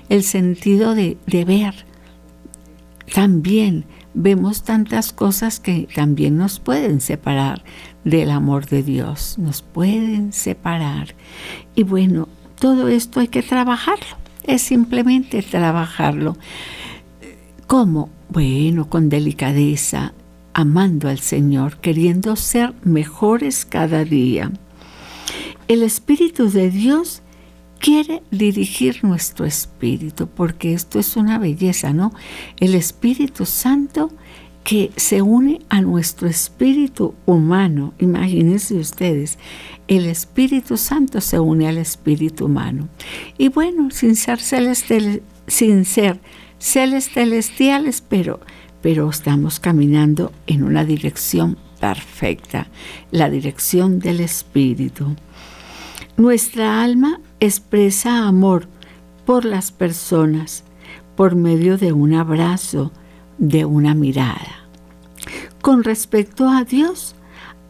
el 0.08 0.24
sentido 0.24 0.96
de 0.96 1.16
ver 1.44 1.86
también 3.14 3.84
vemos 4.20 4.64
tantas 4.64 5.12
cosas 5.12 5.60
que 5.60 5.86
también 5.94 6.36
nos 6.36 6.58
pueden 6.58 7.00
separar 7.00 7.62
del 8.04 8.30
amor 8.30 8.66
de 8.66 8.82
Dios, 8.82 9.36
nos 9.38 9.62
pueden 9.62 10.32
separar. 10.32 11.14
Y 11.76 11.84
bueno, 11.84 12.28
todo 12.58 12.88
esto 12.88 13.20
hay 13.20 13.28
que 13.28 13.44
trabajarlo, 13.44 14.16
es 14.42 14.62
simplemente 14.62 15.42
trabajarlo. 15.42 16.36
¿Cómo? 17.68 18.10
Bueno, 18.28 18.90
con 18.90 19.08
delicadeza, 19.08 20.12
amando 20.52 21.08
al 21.08 21.20
Señor, 21.20 21.76
queriendo 21.78 22.34
ser 22.34 22.74
mejores 22.82 23.64
cada 23.64 24.04
día. 24.04 24.50
El 25.68 25.82
Espíritu 25.84 26.50
de 26.50 26.70
Dios 26.70 27.22
quiere 27.80 28.22
dirigir 28.30 29.04
nuestro 29.04 29.44
espíritu, 29.44 30.28
porque 30.28 30.74
esto 30.74 30.98
es 30.98 31.16
una 31.16 31.38
belleza, 31.38 31.92
¿no? 31.92 32.12
El 32.58 32.74
Espíritu 32.74 33.46
Santo 33.46 34.10
que 34.64 34.90
se 34.96 35.22
une 35.22 35.60
a 35.70 35.80
nuestro 35.80 36.28
espíritu 36.28 37.14
humano. 37.24 37.94
Imagínense 37.98 38.74
ustedes, 38.74 39.38
el 39.86 40.04
Espíritu 40.04 40.76
Santo 40.76 41.22
se 41.22 41.40
une 41.40 41.66
al 41.66 41.78
espíritu 41.78 42.44
humano. 42.44 42.88
Y 43.38 43.48
bueno, 43.48 43.90
sin 43.90 44.14
ser, 44.14 44.38
celestiales, 44.40 45.22
sin 45.46 45.86
ser 45.86 46.20
celestiales, 46.58 48.02
pero, 48.06 48.40
pero 48.82 49.08
estamos 49.08 49.58
caminando 49.58 50.32
en 50.46 50.64
una 50.64 50.84
dirección 50.84 51.56
perfecta, 51.80 52.66
la 53.10 53.30
dirección 53.30 54.00
del 54.00 54.20
Espíritu. 54.20 55.16
Nuestra 56.18 56.82
alma 56.82 57.20
expresa 57.40 58.26
amor 58.26 58.68
por 59.24 59.44
las 59.44 59.70
personas 59.72 60.64
por 61.16 61.34
medio 61.34 61.78
de 61.78 61.92
un 61.92 62.14
abrazo, 62.14 62.92
de 63.38 63.64
una 63.64 63.94
mirada. 63.94 64.68
Con 65.60 65.82
respecto 65.82 66.48
a 66.48 66.62
Dios, 66.62 67.16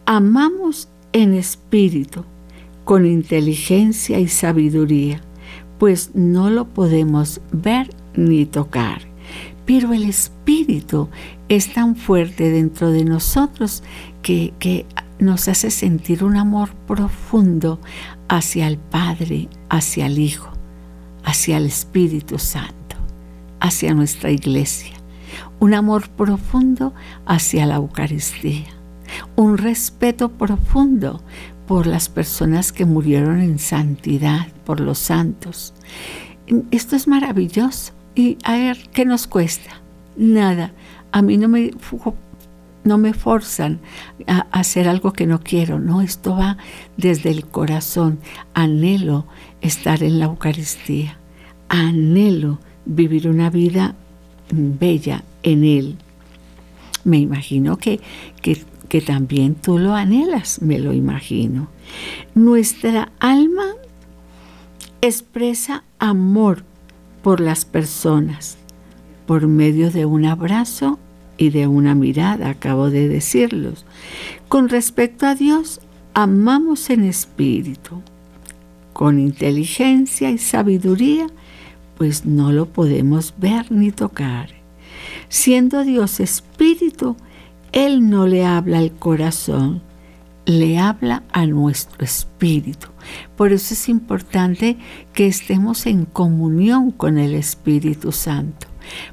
amamos 0.05 0.87
en 1.13 1.33
espíritu, 1.33 2.25
con 2.85 3.05
inteligencia 3.05 4.19
y 4.19 4.27
sabiduría, 4.27 5.21
pues 5.79 6.11
no 6.13 6.49
lo 6.49 6.65
podemos 6.65 7.41
ver 7.51 7.89
ni 8.15 8.45
tocar. 8.45 9.01
Pero 9.65 9.93
el 9.93 10.03
espíritu 10.03 11.09
es 11.47 11.73
tan 11.73 11.95
fuerte 11.95 12.51
dentro 12.51 12.91
de 12.91 13.03
nosotros 13.03 13.83
que, 14.21 14.53
que 14.59 14.85
nos 15.17 15.47
hace 15.47 15.71
sentir 15.71 16.23
un 16.23 16.37
amor 16.37 16.69
profundo 16.87 17.79
hacia 18.29 18.67
el 18.67 18.77
Padre, 18.77 19.49
hacia 19.69 20.05
el 20.05 20.19
Hijo, 20.19 20.51
hacia 21.23 21.57
el 21.57 21.65
Espíritu 21.65 22.39
Santo, 22.39 22.95
hacia 23.59 23.93
nuestra 23.93 24.31
iglesia. 24.31 24.93
Un 25.59 25.73
amor 25.73 26.09
profundo 26.09 26.93
hacia 27.25 27.65
la 27.65 27.75
Eucaristía. 27.75 28.67
Un 29.35 29.57
respeto 29.57 30.29
profundo 30.29 31.21
por 31.67 31.87
las 31.87 32.09
personas 32.09 32.71
que 32.71 32.85
murieron 32.85 33.41
en 33.41 33.59
santidad, 33.59 34.47
por 34.63 34.79
los 34.79 34.99
santos. 34.99 35.73
Esto 36.71 36.95
es 36.95 37.07
maravilloso. 37.07 37.93
Y 38.15 38.37
a 38.43 38.53
ver, 38.53 38.89
¿qué 38.93 39.05
nos 39.05 39.27
cuesta? 39.27 39.81
Nada. 40.15 40.71
A 41.11 41.21
mí 41.21 41.37
no 41.37 41.47
me 41.47 41.71
no 42.83 42.97
me 42.97 43.13
forzan 43.13 43.79
a 44.27 44.47
hacer 44.51 44.87
algo 44.87 45.13
que 45.13 45.27
no 45.27 45.41
quiero, 45.41 45.79
no, 45.79 46.01
esto 46.01 46.35
va 46.35 46.57
desde 46.97 47.29
el 47.29 47.45
corazón. 47.45 48.19
Anhelo 48.53 49.25
estar 49.61 50.03
en 50.03 50.19
la 50.19 50.25
Eucaristía, 50.25 51.17
anhelo 51.67 52.59
vivir 52.85 53.27
una 53.27 53.49
vida 53.49 53.95
bella 54.51 55.23
en 55.43 55.63
Él. 55.63 55.97
Me 57.03 57.17
imagino 57.17 57.77
que, 57.77 57.99
que, 58.41 58.63
que 58.87 59.01
también 59.01 59.55
tú 59.55 59.77
lo 59.77 59.95
anhelas, 59.95 60.61
me 60.61 60.79
lo 60.79 60.93
imagino. 60.93 61.69
Nuestra 62.35 63.11
alma 63.19 63.75
expresa 65.01 65.83
amor 65.97 66.63
por 67.21 67.39
las 67.39 67.65
personas 67.65 68.57
por 69.29 69.47
medio 69.47 69.91
de 69.91 70.05
un 70.05 70.25
abrazo 70.25 70.97
y 71.39 71.49
de 71.49 71.65
una 71.65 71.95
mirada, 71.95 72.49
acabo 72.49 72.91
de 72.91 73.07
decirlos. 73.07 73.85
Con 74.49 74.67
respecto 74.67 75.25
a 75.25 75.33
Dios, 75.33 75.79
amamos 76.13 76.89
en 76.89 77.05
espíritu, 77.05 78.01
con 78.91 79.19
inteligencia 79.19 80.29
y 80.29 80.37
sabiduría, 80.37 81.27
pues 81.97 82.25
no 82.25 82.51
lo 82.51 82.67
podemos 82.67 83.33
ver 83.37 83.71
ni 83.71 83.91
tocar. 83.91 84.49
Siendo 85.29 85.83
Dios 85.85 86.19
espíritu, 86.19 87.15
Él 87.71 88.09
no 88.09 88.27
le 88.27 88.45
habla 88.45 88.79
al 88.79 88.91
corazón, 88.91 89.81
le 90.45 90.77
habla 90.77 91.23
a 91.31 91.45
nuestro 91.45 92.03
espíritu. 92.03 92.87
Por 93.37 93.53
eso 93.53 93.73
es 93.73 93.87
importante 93.87 94.77
que 95.13 95.27
estemos 95.27 95.85
en 95.85 96.03
comunión 96.05 96.91
con 96.91 97.17
el 97.17 97.35
Espíritu 97.35 98.11
Santo. 98.11 98.68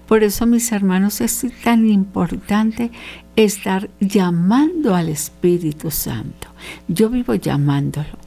Por 0.06 0.22
eso, 0.22 0.46
mis 0.46 0.70
hermanos, 0.72 1.20
es 1.20 1.46
tan 1.62 1.88
importante 1.88 2.90
estar 3.36 3.90
llamando 4.00 4.94
al 4.94 5.08
Espíritu 5.08 5.90
Santo. 5.90 6.48
Yo 6.88 7.10
vivo 7.10 7.34
llamándolo, 7.34 8.18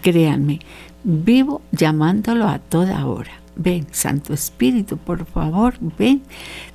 créanme, 0.00 0.60
vivo 1.04 1.62
llamándolo 1.72 2.48
a 2.48 2.58
toda 2.58 3.06
hora. 3.06 3.32
ven, 3.56 3.86
Santo 3.90 4.34
Espíritu, 4.34 4.98
por 4.98 5.24
favor, 5.24 5.74
ven, 5.98 6.22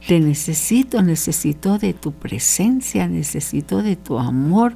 te 0.08 0.20
necesito, 0.20 1.02
necesito 1.02 1.78
de 1.78 1.94
tu 1.94 2.12
presencia, 2.12 3.08
necesito 3.08 3.84
de 3.84 3.96
tu 3.96 4.18
amor, 4.18 4.76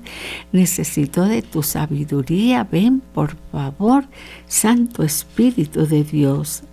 necesito 0.52 1.26
de 1.26 1.42
tu 1.42 1.64
sabiduría, 1.64 2.64
ven, 2.64 3.02
por 3.14 3.36
favor, 3.52 4.06
Santo 4.48 5.04
Espíritu 5.04 5.88
de 5.88 6.04
Dios. 6.04 6.64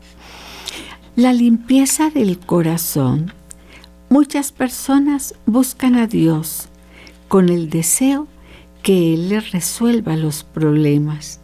La 1.15 1.35
limpieza 1.35 2.09
del 2.09 2.39
corazón. 2.39 3.35
Muchas 4.09 4.51
personas 4.51 5.35
buscan 5.45 5.97
a 5.97 6.07
Dios 6.07 6.71
con 7.29 7.51
el 7.51 7.69
deseo 7.69 8.29
que 8.83 9.13
Él 9.13 9.29
les 9.29 9.53
resuelva 9.53 10.17
los 10.17 10.43
problemas. 10.43 11.41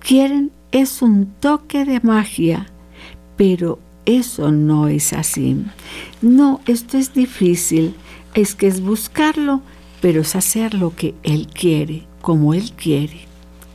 Quieren 0.00 0.50
es 0.72 1.02
un 1.02 1.26
toque 1.26 1.84
de 1.84 2.00
magia, 2.00 2.66
pero 3.36 3.78
eso 4.06 4.50
no 4.50 4.88
es 4.88 5.12
así. 5.12 5.64
No, 6.20 6.60
esto 6.66 6.98
es 6.98 7.14
difícil, 7.14 7.94
es 8.34 8.56
que 8.56 8.66
es 8.66 8.80
buscarlo, 8.80 9.62
pero 10.00 10.22
es 10.22 10.34
hacer 10.34 10.74
lo 10.74 10.96
que 10.96 11.14
Él 11.22 11.46
quiere, 11.46 12.08
como 12.22 12.54
Él 12.54 12.72
quiere. 12.72 13.29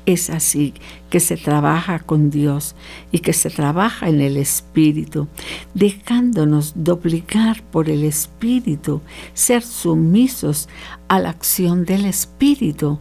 Es 0.06 0.30
así 0.30 0.74
que 1.10 1.20
se 1.20 1.36
trabaja 1.36 2.00
con 2.00 2.30
Dios 2.30 2.76
y 3.12 3.20
que 3.20 3.34
se 3.34 3.50
trabaja 3.50 4.08
en 4.08 4.22
el 4.22 4.38
Espíritu, 4.38 5.28
dejándonos 5.74 6.74
duplicar 6.76 7.64
por 7.64 7.90
el 7.90 8.04
Espíritu, 8.04 9.02
ser 9.34 9.64
sumisos 9.64 10.70
a 11.08 11.20
la 11.20 11.30
acción 11.30 11.86
del 11.86 12.06
Espíritu. 12.06 13.00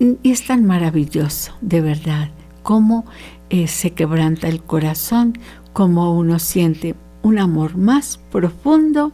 Y 0.00 0.32
es 0.32 0.46
tan 0.46 0.66
maravilloso, 0.66 1.52
de 1.60 1.80
verdad, 1.80 2.30
cómo 2.64 3.04
eh, 3.50 3.68
se 3.68 3.92
quebranta 3.92 4.48
el 4.48 4.60
corazón, 4.60 5.38
cómo 5.72 6.16
uno 6.16 6.40
siente 6.40 6.96
un 7.22 7.38
amor 7.38 7.76
más 7.76 8.18
profundo 8.32 9.12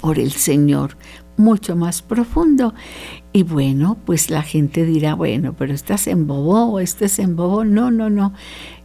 por 0.00 0.18
el 0.18 0.30
Señor, 0.30 0.96
mucho 1.40 1.74
más 1.74 2.02
profundo. 2.02 2.74
Y 3.32 3.42
bueno, 3.42 3.96
pues 4.04 4.30
la 4.30 4.42
gente 4.42 4.84
dirá, 4.84 5.14
bueno, 5.14 5.54
pero 5.56 5.72
estás 5.72 6.06
embobó, 6.06 6.78
este 6.78 7.06
es 7.06 7.18
embobó. 7.18 7.64
No, 7.64 7.90
no, 7.90 8.10
no, 8.10 8.32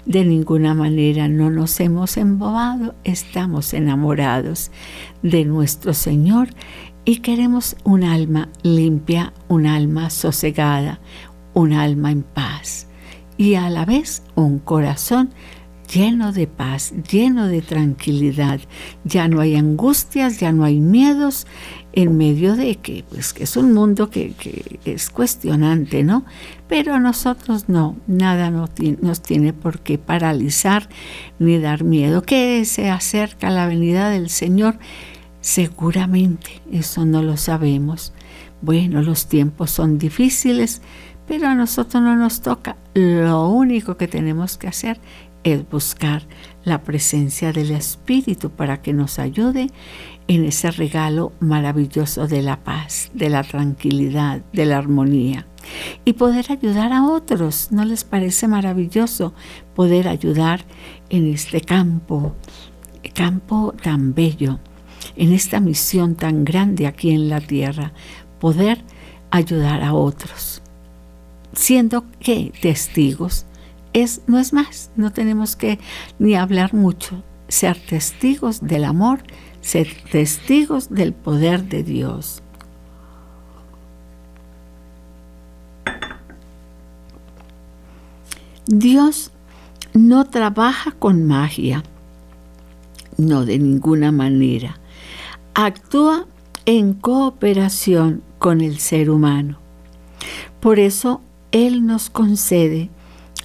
de 0.05 0.23
ninguna 0.25 0.73
manera 0.73 1.27
no 1.27 1.49
nos 1.49 1.79
hemos 1.79 2.17
embobado, 2.17 2.95
estamos 3.03 3.73
enamorados 3.73 4.71
de 5.21 5.45
nuestro 5.45 5.93
Señor 5.93 6.49
y 7.05 7.17
queremos 7.17 7.75
un 7.83 8.03
alma 8.03 8.49
limpia, 8.63 9.33
un 9.47 9.67
alma 9.67 10.09
sosegada, 10.09 10.99
un 11.53 11.73
alma 11.73 12.11
en 12.11 12.23
paz 12.23 12.87
y 13.37 13.55
a 13.55 13.69
la 13.69 13.85
vez 13.85 14.23
un 14.35 14.59
corazón 14.59 15.29
lleno 15.91 16.31
de 16.31 16.47
paz, 16.47 16.93
lleno 17.11 17.47
de 17.47 17.61
tranquilidad. 17.61 18.59
Ya 19.03 19.27
no 19.27 19.41
hay 19.41 19.55
angustias, 19.55 20.39
ya 20.39 20.51
no 20.51 20.63
hay 20.63 20.79
miedos 20.79 21.45
en 21.95 22.17
medio 22.17 22.55
de 22.57 22.75
que, 22.75 23.05
pues, 23.09 23.33
que 23.33 23.45
es 23.45 23.55
un 23.55 23.73
mundo 23.73 24.09
que, 24.09 24.33
que 24.33 24.79
es 24.83 25.09
cuestionante, 25.09 26.03
¿no? 26.03 26.25
Pero 26.67 26.93
a 26.93 26.99
nosotros 26.99 27.69
no, 27.69 27.95
nada 28.05 28.51
nos 28.51 28.69
nos 29.01 29.21
tiene 29.21 29.53
por 29.53 29.79
qué 29.79 29.97
paralizar 29.97 30.89
ni 31.39 31.57
dar 31.57 31.85
miedo. 31.85 32.21
Que 32.21 32.65
se 32.65 32.89
acerca 32.89 33.49
la 33.49 33.67
venida 33.67 34.09
del 34.09 34.29
Señor, 34.29 34.77
seguramente, 35.39 36.61
eso 36.71 37.05
no 37.05 37.21
lo 37.21 37.37
sabemos. 37.37 38.13
Bueno, 38.61 39.01
los 39.01 39.27
tiempos 39.27 39.71
son 39.71 39.97
difíciles, 39.97 40.81
pero 41.27 41.47
a 41.47 41.55
nosotros 41.55 42.03
no 42.03 42.15
nos 42.17 42.41
toca. 42.41 42.75
Lo 42.93 43.47
único 43.47 43.95
que 43.95 44.07
tenemos 44.07 44.57
que 44.57 44.67
hacer 44.67 44.99
es 45.45 45.69
buscar 45.69 46.23
la 46.63 46.81
presencia 46.81 47.53
del 47.53 47.71
Espíritu 47.71 48.49
para 48.49 48.81
que 48.81 48.93
nos 48.93 49.19
ayude 49.19 49.69
en 50.27 50.45
ese 50.45 50.71
regalo 50.71 51.31
maravilloso 51.39 52.27
de 52.27 52.41
la 52.41 52.63
paz, 52.63 53.11
de 53.13 53.29
la 53.29 53.43
tranquilidad, 53.43 54.41
de 54.53 54.65
la 54.65 54.77
armonía. 54.77 55.47
Y 56.03 56.13
poder 56.13 56.51
ayudar 56.51 56.93
a 56.93 57.05
otros, 57.05 57.71
¿no 57.71 57.85
les 57.85 58.03
parece 58.03 58.47
maravilloso 58.47 59.33
poder 59.75 60.07
ayudar 60.07 60.63
en 61.09 61.33
este 61.33 61.61
campo, 61.61 62.35
campo 63.13 63.73
tan 63.81 64.13
bello, 64.13 64.59
en 65.15 65.33
esta 65.33 65.59
misión 65.59 66.15
tan 66.15 66.45
grande 66.45 66.87
aquí 66.87 67.11
en 67.11 67.29
la 67.29 67.41
tierra, 67.41 67.93
poder 68.39 68.83
ayudar 69.31 69.83
a 69.83 69.93
otros? 69.93 70.61
siendo 71.55 72.05
que 72.19 72.51
testigos 72.61 73.45
es, 73.93 74.21
no 74.27 74.39
es 74.39 74.53
más, 74.53 74.91
no 74.95 75.11
tenemos 75.11 75.55
que 75.55 75.79
ni 76.19 76.35
hablar 76.35 76.73
mucho, 76.73 77.23
ser 77.47 77.77
testigos 77.77 78.61
del 78.61 78.83
amor, 78.83 79.23
ser 79.65 79.87
testigos 80.11 80.91
del 80.91 81.11
poder 81.11 81.63
de 81.63 81.81
Dios. 81.81 82.43
Dios 88.67 89.31
no 89.95 90.25
trabaja 90.25 90.91
con 90.91 91.25
magia, 91.25 91.81
no 93.17 93.43
de 93.43 93.57
ninguna 93.57 94.11
manera. 94.11 94.77
Actúa 95.55 96.27
en 96.67 96.93
cooperación 96.93 98.21
con 98.37 98.61
el 98.61 98.77
ser 98.77 99.09
humano. 99.09 99.57
Por 100.59 100.77
eso 100.77 101.21
él 101.51 101.87
nos 101.87 102.11
concede 102.11 102.91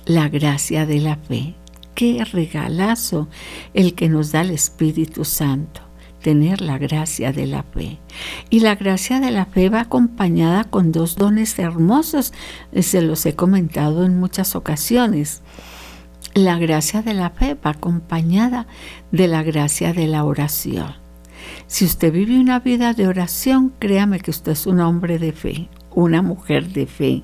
la 0.05 0.29
gracia 0.29 0.85
de 0.85 1.01
la 1.01 1.17
fe. 1.17 1.55
Qué 1.95 2.23
regalazo 2.27 3.29
el 3.73 3.95
que 3.95 4.11
nos 4.11 4.33
da 4.33 4.43
el 4.43 4.51
Espíritu 4.51 5.25
Santo, 5.25 5.81
tener 6.21 6.61
la 6.61 6.79
gracia 6.79 7.33
de 7.33 7.47
la 7.47 7.63
fe. 7.63 7.99
Y 8.51 8.61
la 8.61 8.75
gracia 8.75 9.21
de 9.21 9.31
la 9.31 9.47
fe 9.47 9.69
va 9.69 9.81
acompañada 9.81 10.65
con 10.65 10.93
dos 10.93 11.17
dones 11.17 11.59
hermosos, 11.59 12.33
se 12.81 13.03
los 13.03 13.25
he 13.27 13.35
comentado 13.35 14.05
en 14.05 14.19
muchas 14.19 14.55
ocasiones. 14.55 15.43
La 16.35 16.59
gracia 16.59 17.03
de 17.03 17.15
la 17.15 17.31
fe 17.31 17.55
va 17.55 17.71
acompañada 17.71 18.67
de 19.11 19.27
la 19.27 19.43
gracia 19.43 19.93
de 19.93 20.07
la 20.07 20.25
oración. 20.25 20.95
Si 21.67 21.85
usted 21.85 22.13
vive 22.13 22.39
una 22.39 22.61
vida 22.61 22.95
de 22.95 23.07
oración, 23.07 23.73
créame 23.79 24.21
que 24.21 24.31
usted 24.31 24.53
es 24.53 24.67
un 24.67 24.81
hombre 24.81 25.19
de 25.19 25.33
fe, 25.33 25.69
una 25.95 26.23
mujer 26.23 26.69
de 26.69 26.87
fe. 26.87 27.23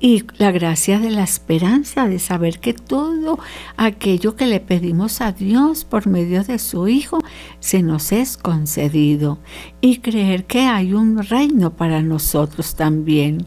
Y 0.00 0.24
la 0.38 0.50
gracia 0.50 0.98
de 0.98 1.10
la 1.10 1.22
esperanza, 1.22 2.08
de 2.08 2.18
saber 2.18 2.58
que 2.58 2.74
todo 2.74 3.38
aquello 3.76 4.36
que 4.36 4.46
le 4.46 4.60
pedimos 4.60 5.20
a 5.20 5.32
Dios 5.32 5.84
por 5.84 6.06
medio 6.06 6.44
de 6.44 6.58
su 6.58 6.88
Hijo 6.88 7.18
se 7.60 7.82
nos 7.82 8.12
es 8.12 8.36
concedido. 8.36 9.38
Y 9.80 9.98
creer 9.98 10.44
que 10.44 10.62
hay 10.62 10.92
un 10.92 11.22
reino 11.22 11.76
para 11.76 12.02
nosotros 12.02 12.74
también. 12.74 13.44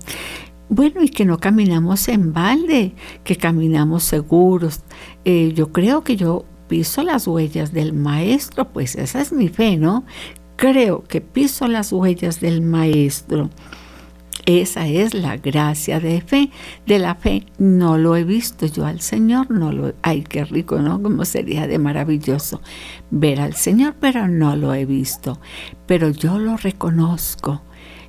Bueno, 0.70 1.04
y 1.04 1.10
que 1.10 1.26
no 1.26 1.38
caminamos 1.38 2.08
en 2.08 2.34
balde, 2.34 2.96
que 3.24 3.36
caminamos 3.36 4.04
seguros. 4.04 4.82
Eh, 5.24 5.52
yo 5.54 5.72
creo 5.72 6.04
que 6.04 6.15
yo 6.15 6.46
piso 6.68 7.04
las 7.04 7.28
huellas 7.28 7.72
del 7.72 7.94
Maestro, 7.94 8.72
pues 8.72 8.96
esa 8.96 9.22
es 9.22 9.32
mi 9.32 9.48
fe, 9.50 9.78
¿no? 9.78 10.06
Creo 10.56 11.04
que 11.04 11.22
piso 11.22 11.68
las 11.68 11.91
huellas 11.91 12.39
del 12.39 12.62
Maestro. 12.62 13.50
Esa 14.45 14.88
es 14.88 15.15
la 15.15 15.38
gracia 15.38 16.00
de 16.00 16.21
fe, 16.21 16.52
de 16.86 17.00
la 17.00 17.15
fe. 17.15 17.45
No 17.58 17.98
lo 17.98 18.15
he 18.15 18.24
visto 18.24 18.67
yo 18.67 18.86
al 18.86 19.02
Señor, 19.02 19.50
no 19.50 19.71
lo, 19.71 19.93
ay, 20.04 20.24
qué 20.24 20.45
rico, 20.45 20.80
¿no? 20.80 21.02
Como 21.02 21.26
sería 21.26 21.65
de 21.65 21.80
maravilloso 21.80 22.62
ver 23.10 23.39
al 23.39 23.56
Señor, 23.56 23.95
pero 24.00 24.28
no 24.28 24.56
lo 24.56 24.74
he 24.76 24.86
visto. 24.86 25.39
Pero 25.88 26.10
yo 26.10 26.38
lo 26.38 26.58
reconozco. 26.58 27.62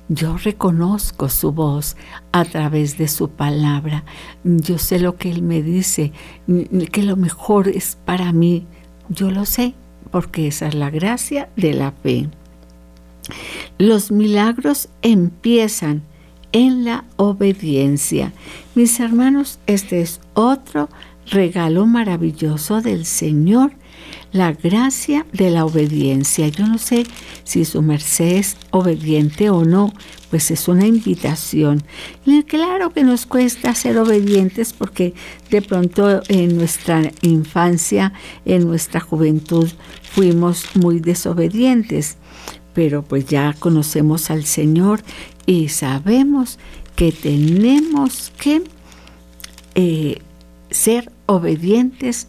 Yo 0.09 0.37
reconozco 0.37 1.27
su 1.27 1.51
voz 1.51 1.97
a 2.31 2.45
través 2.45 2.97
de 2.97 3.07
su 3.07 3.29
palabra. 3.29 4.05
Yo 4.43 4.77
sé 4.77 4.99
lo 4.99 5.15
que 5.15 5.31
Él 5.31 5.41
me 5.41 5.61
dice, 5.63 6.13
que 6.91 7.03
lo 7.03 7.17
mejor 7.17 7.67
es 7.67 7.97
para 8.05 8.31
mí. 8.31 8.67
Yo 9.09 9.31
lo 9.31 9.45
sé, 9.45 9.73
porque 10.11 10.47
esa 10.47 10.67
es 10.67 10.75
la 10.75 10.91
gracia 10.91 11.49
de 11.55 11.73
la 11.73 11.91
fe. 11.91 12.29
Los 13.77 14.11
milagros 14.11 14.87
empiezan 15.01 16.03
en 16.51 16.85
la 16.85 17.03
obediencia. 17.15 18.33
Mis 18.75 18.99
hermanos, 18.99 19.59
este 19.67 20.01
es 20.01 20.19
otro 20.33 20.89
regalo 21.29 21.85
maravilloso 21.85 22.81
del 22.81 23.05
Señor, 23.05 23.71
la 24.31 24.53
gracia 24.53 25.25
de 25.33 25.49
la 25.49 25.65
obediencia. 25.65 26.47
Yo 26.47 26.67
no 26.67 26.77
sé 26.77 27.05
si 27.43 27.65
su 27.65 27.81
merced 27.81 28.37
es 28.37 28.57
obediente 28.71 29.49
o 29.49 29.65
no, 29.65 29.93
pues 30.29 30.51
es 30.51 30.67
una 30.67 30.85
invitación. 30.85 31.83
Y 32.25 32.43
claro 32.43 32.91
que 32.91 33.03
nos 33.03 33.25
cuesta 33.25 33.73
ser 33.75 33.97
obedientes 33.97 34.73
porque 34.73 35.13
de 35.49 35.61
pronto 35.61 36.21
en 36.27 36.57
nuestra 36.57 37.11
infancia, 37.21 38.13
en 38.45 38.67
nuestra 38.67 38.99
juventud, 38.99 39.69
fuimos 40.03 40.75
muy 40.75 40.99
desobedientes 40.99 42.17
pero 42.77 43.01
pues 43.01 43.25
ya 43.25 43.55
conocemos 43.57 44.29
al 44.29 44.45
Señor 44.45 45.01
y 45.47 45.69
sabemos 45.69 46.59
que 46.95 47.11
tenemos 47.11 48.31
que 48.39 48.61
eh, 49.73 50.21
ser 50.69 51.11
obedientes 51.25 52.27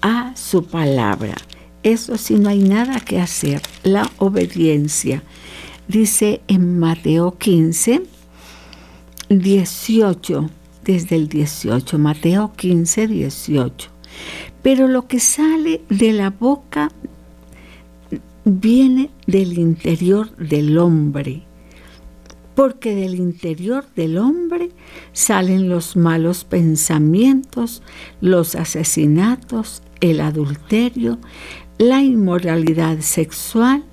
a 0.00 0.36
su 0.36 0.66
palabra. 0.66 1.34
Eso 1.82 2.16
sí, 2.16 2.34
no 2.34 2.48
hay 2.48 2.60
nada 2.60 3.00
que 3.00 3.20
hacer. 3.20 3.60
La 3.82 4.08
obediencia. 4.18 5.24
Dice 5.88 6.42
en 6.46 6.78
Mateo 6.78 7.36
15, 7.36 8.02
18, 9.30 10.50
desde 10.84 11.16
el 11.16 11.28
18, 11.28 11.98
Mateo 11.98 12.52
15, 12.54 13.08
18. 13.08 13.90
Pero 14.62 14.86
lo 14.86 15.08
que 15.08 15.18
sale 15.18 15.82
de 15.88 16.12
la 16.12 16.30
boca 16.30 16.92
viene 18.48 19.10
del 19.26 19.58
interior 19.58 20.34
del 20.36 20.78
hombre, 20.78 21.42
porque 22.54 22.94
del 22.94 23.14
interior 23.14 23.84
del 23.94 24.18
hombre 24.18 24.70
salen 25.12 25.68
los 25.68 25.96
malos 25.96 26.44
pensamientos, 26.44 27.82
los 28.20 28.54
asesinatos, 28.54 29.82
el 30.00 30.20
adulterio, 30.20 31.18
la 31.78 32.02
inmoralidad 32.02 33.00
sexual, 33.00 33.84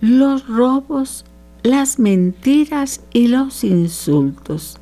los 0.00 0.46
robos, 0.48 1.24
las 1.62 1.98
mentiras 1.98 3.02
y 3.12 3.28
los 3.28 3.64
insultos. 3.64 4.78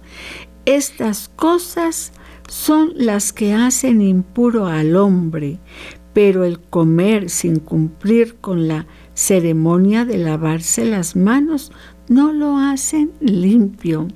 Estas 0.64 1.28
cosas 1.28 2.12
son 2.48 2.92
las 2.96 3.32
que 3.32 3.52
hacen 3.54 4.02
impuro 4.02 4.66
al 4.66 4.96
hombre, 4.96 5.58
pero 6.12 6.44
el 6.44 6.58
comer 6.58 7.30
sin 7.30 7.60
cumplir 7.60 8.36
con 8.36 8.66
la 8.66 8.86
ceremonia 9.14 10.04
de 10.04 10.18
lavarse 10.18 10.84
las 10.84 11.16
manos 11.16 11.72
no 12.08 12.32
lo 12.32 12.58
hacen 12.58 13.12
limpio. 13.20 14.08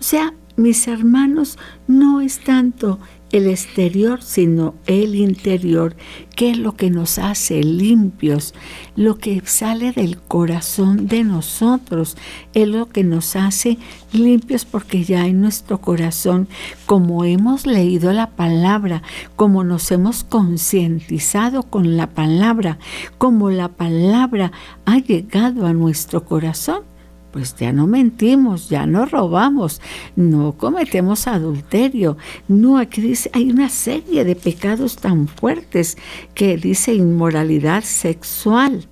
O 0.00 0.02
sea, 0.02 0.34
mis 0.56 0.88
hermanos, 0.88 1.56
no 1.86 2.20
es 2.20 2.40
tanto 2.40 2.98
el 3.32 3.46
exterior, 3.46 4.22
sino 4.22 4.74
el 4.86 5.14
interior, 5.14 5.96
que 6.34 6.50
es 6.50 6.58
lo 6.58 6.76
que 6.76 6.90
nos 6.90 7.18
hace 7.18 7.62
limpios, 7.62 8.54
lo 8.96 9.18
que 9.18 9.42
sale 9.44 9.92
del 9.92 10.18
corazón 10.18 11.08
de 11.08 11.24
nosotros, 11.24 12.16
es 12.54 12.68
lo 12.68 12.88
que 12.88 13.04
nos 13.04 13.36
hace 13.36 13.78
limpios 14.12 14.64
porque 14.64 15.04
ya 15.04 15.26
en 15.26 15.40
nuestro 15.40 15.80
corazón, 15.80 16.48
como 16.86 17.24
hemos 17.24 17.66
leído 17.66 18.12
la 18.12 18.30
palabra, 18.30 19.02
como 19.36 19.64
nos 19.64 19.90
hemos 19.90 20.24
concientizado 20.24 21.64
con 21.64 21.96
la 21.96 22.08
palabra, 22.08 22.78
como 23.18 23.50
la 23.50 23.68
palabra 23.68 24.52
ha 24.84 24.98
llegado 24.98 25.66
a 25.66 25.72
nuestro 25.72 26.24
corazón, 26.24 26.82
pues 27.30 27.54
ya 27.56 27.72
no 27.72 27.86
mentimos, 27.86 28.68
ya 28.68 28.86
no 28.86 29.06
robamos, 29.06 29.80
no 30.16 30.52
cometemos 30.56 31.26
adulterio. 31.26 32.16
No, 32.48 32.78
aquí 32.78 33.00
dice, 33.00 33.30
hay 33.32 33.50
una 33.50 33.68
serie 33.68 34.24
de 34.24 34.34
pecados 34.34 34.96
tan 34.96 35.28
fuertes 35.28 35.96
que 36.34 36.56
dice 36.56 36.94
inmoralidad 36.94 37.84
sexual, 37.84 38.88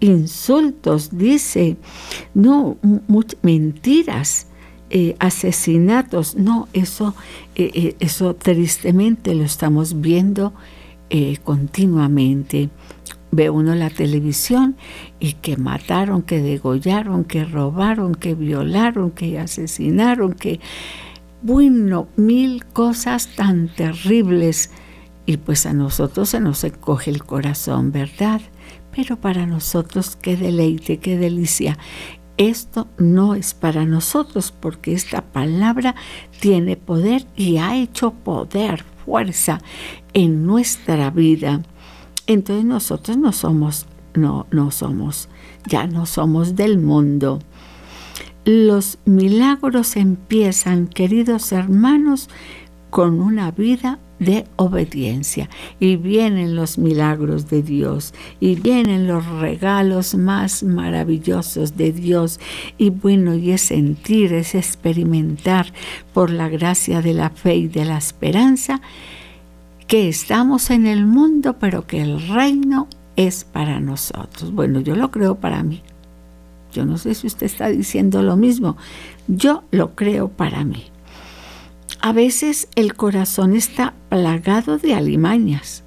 insultos, 0.00 1.16
dice, 1.16 1.76
no, 2.34 2.76
mentiras. 3.42 4.46
Eh, 4.92 5.14
asesinatos, 5.20 6.34
no, 6.34 6.66
eso, 6.72 7.14
eh, 7.54 7.70
eh, 7.74 7.96
eso 8.00 8.34
tristemente 8.34 9.36
lo 9.36 9.44
estamos 9.44 10.00
viendo 10.00 10.52
continuamente 11.44 12.70
ve 13.30 13.50
uno 13.50 13.74
la 13.74 13.90
televisión 13.90 14.76
y 15.18 15.34
que 15.34 15.56
mataron, 15.56 16.22
que 16.22 16.40
degollaron, 16.40 17.24
que 17.24 17.44
robaron, 17.44 18.14
que 18.14 18.34
violaron, 18.34 19.10
que 19.10 19.38
asesinaron, 19.38 20.32
que, 20.32 20.60
bueno, 21.42 22.08
mil 22.16 22.64
cosas 22.66 23.28
tan 23.36 23.68
terribles. 23.68 24.70
Y 25.26 25.36
pues 25.36 25.66
a 25.66 25.72
nosotros 25.72 26.30
se 26.30 26.40
nos 26.40 26.64
encoge 26.64 27.10
el 27.10 27.22
corazón, 27.24 27.92
¿verdad? 27.92 28.40
Pero 28.94 29.20
para 29.20 29.46
nosotros 29.46 30.16
qué 30.16 30.36
deleite, 30.36 30.98
qué 30.98 31.16
delicia. 31.16 31.78
Esto 32.36 32.88
no 32.96 33.34
es 33.34 33.52
para 33.52 33.84
nosotros 33.84 34.50
porque 34.50 34.94
esta 34.94 35.20
palabra 35.20 35.94
tiene 36.40 36.76
poder 36.76 37.26
y 37.36 37.58
ha 37.58 37.76
hecho 37.76 38.12
poder, 38.12 38.82
fuerza 39.04 39.60
en 40.14 40.46
nuestra 40.46 41.10
vida 41.10 41.62
entonces 42.26 42.64
nosotros 42.64 43.16
no 43.16 43.32
somos, 43.32 43.86
no, 44.14 44.46
no 44.50 44.70
somos, 44.70 45.28
ya 45.66 45.86
no 45.86 46.06
somos 46.06 46.56
del 46.56 46.78
mundo. 46.78 47.40
Los 48.44 48.98
milagros 49.04 49.96
empiezan, 49.96 50.86
queridos 50.86 51.52
hermanos, 51.52 52.28
con 52.90 53.20
una 53.20 53.50
vida 53.50 53.98
de 54.18 54.44
obediencia. 54.56 55.48
Y 55.80 55.96
vienen 55.96 56.54
los 56.54 56.78
milagros 56.78 57.48
de 57.48 57.62
Dios, 57.62 58.14
y 58.38 58.54
vienen 58.54 59.08
los 59.08 59.26
regalos 59.26 60.14
más 60.14 60.62
maravillosos 60.62 61.76
de 61.76 61.92
Dios. 61.92 62.38
Y 62.78 62.90
bueno, 62.90 63.34
y 63.34 63.52
es 63.52 63.62
sentir, 63.62 64.32
es 64.32 64.54
experimentar 64.54 65.72
por 66.12 66.30
la 66.30 66.48
gracia 66.48 67.02
de 67.02 67.14
la 67.14 67.30
fe 67.30 67.56
y 67.56 67.68
de 67.68 67.84
la 67.84 67.98
esperanza 67.98 68.80
que 69.90 70.08
estamos 70.08 70.70
en 70.70 70.86
el 70.86 71.04
mundo, 71.04 71.56
pero 71.58 71.88
que 71.88 72.00
el 72.00 72.28
reino 72.28 72.86
es 73.16 73.42
para 73.42 73.80
nosotros. 73.80 74.52
Bueno, 74.52 74.78
yo 74.78 74.94
lo 74.94 75.10
creo 75.10 75.34
para 75.34 75.64
mí. 75.64 75.82
Yo 76.72 76.84
no 76.84 76.96
sé 76.96 77.16
si 77.16 77.26
usted 77.26 77.46
está 77.46 77.66
diciendo 77.66 78.22
lo 78.22 78.36
mismo. 78.36 78.76
Yo 79.26 79.64
lo 79.72 79.96
creo 79.96 80.28
para 80.28 80.62
mí. 80.62 80.84
A 82.00 82.12
veces 82.12 82.68
el 82.76 82.94
corazón 82.94 83.56
está 83.56 83.94
plagado 84.08 84.78
de 84.78 84.94
alimañas. 84.94 85.82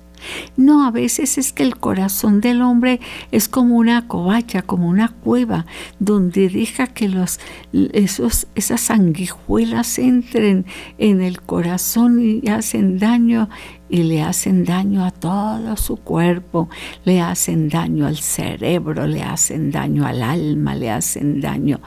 No, 0.57 0.85
a 0.85 0.91
veces 0.91 1.37
es 1.37 1.53
que 1.53 1.63
el 1.63 1.77
corazón 1.77 2.41
del 2.41 2.61
hombre 2.61 2.99
es 3.31 3.47
como 3.47 3.77
una 3.77 4.07
covacha, 4.07 4.61
como 4.61 4.87
una 4.87 5.09
cueva, 5.09 5.65
donde 5.99 6.49
deja 6.49 6.87
que 6.87 7.09
los, 7.09 7.39
esos, 7.71 8.47
esas 8.55 8.81
sanguijuelas 8.81 9.99
entren 9.99 10.65
en 10.97 11.21
el 11.21 11.41
corazón 11.41 12.19
y 12.21 12.47
hacen 12.49 12.99
daño 12.99 13.49
y 13.89 14.03
le 14.03 14.23
hacen 14.23 14.65
daño 14.65 15.05
a 15.05 15.11
todo 15.11 15.77
su 15.77 15.97
cuerpo, 15.97 16.69
le 17.05 17.21
hacen 17.21 17.69
daño 17.69 18.07
al 18.07 18.17
cerebro, 18.17 19.05
le 19.05 19.21
hacen 19.21 19.71
daño 19.71 20.05
al 20.05 20.23
alma, 20.23 20.73
le 20.73 20.89
hacen 20.89 21.41
daño. 21.41 21.79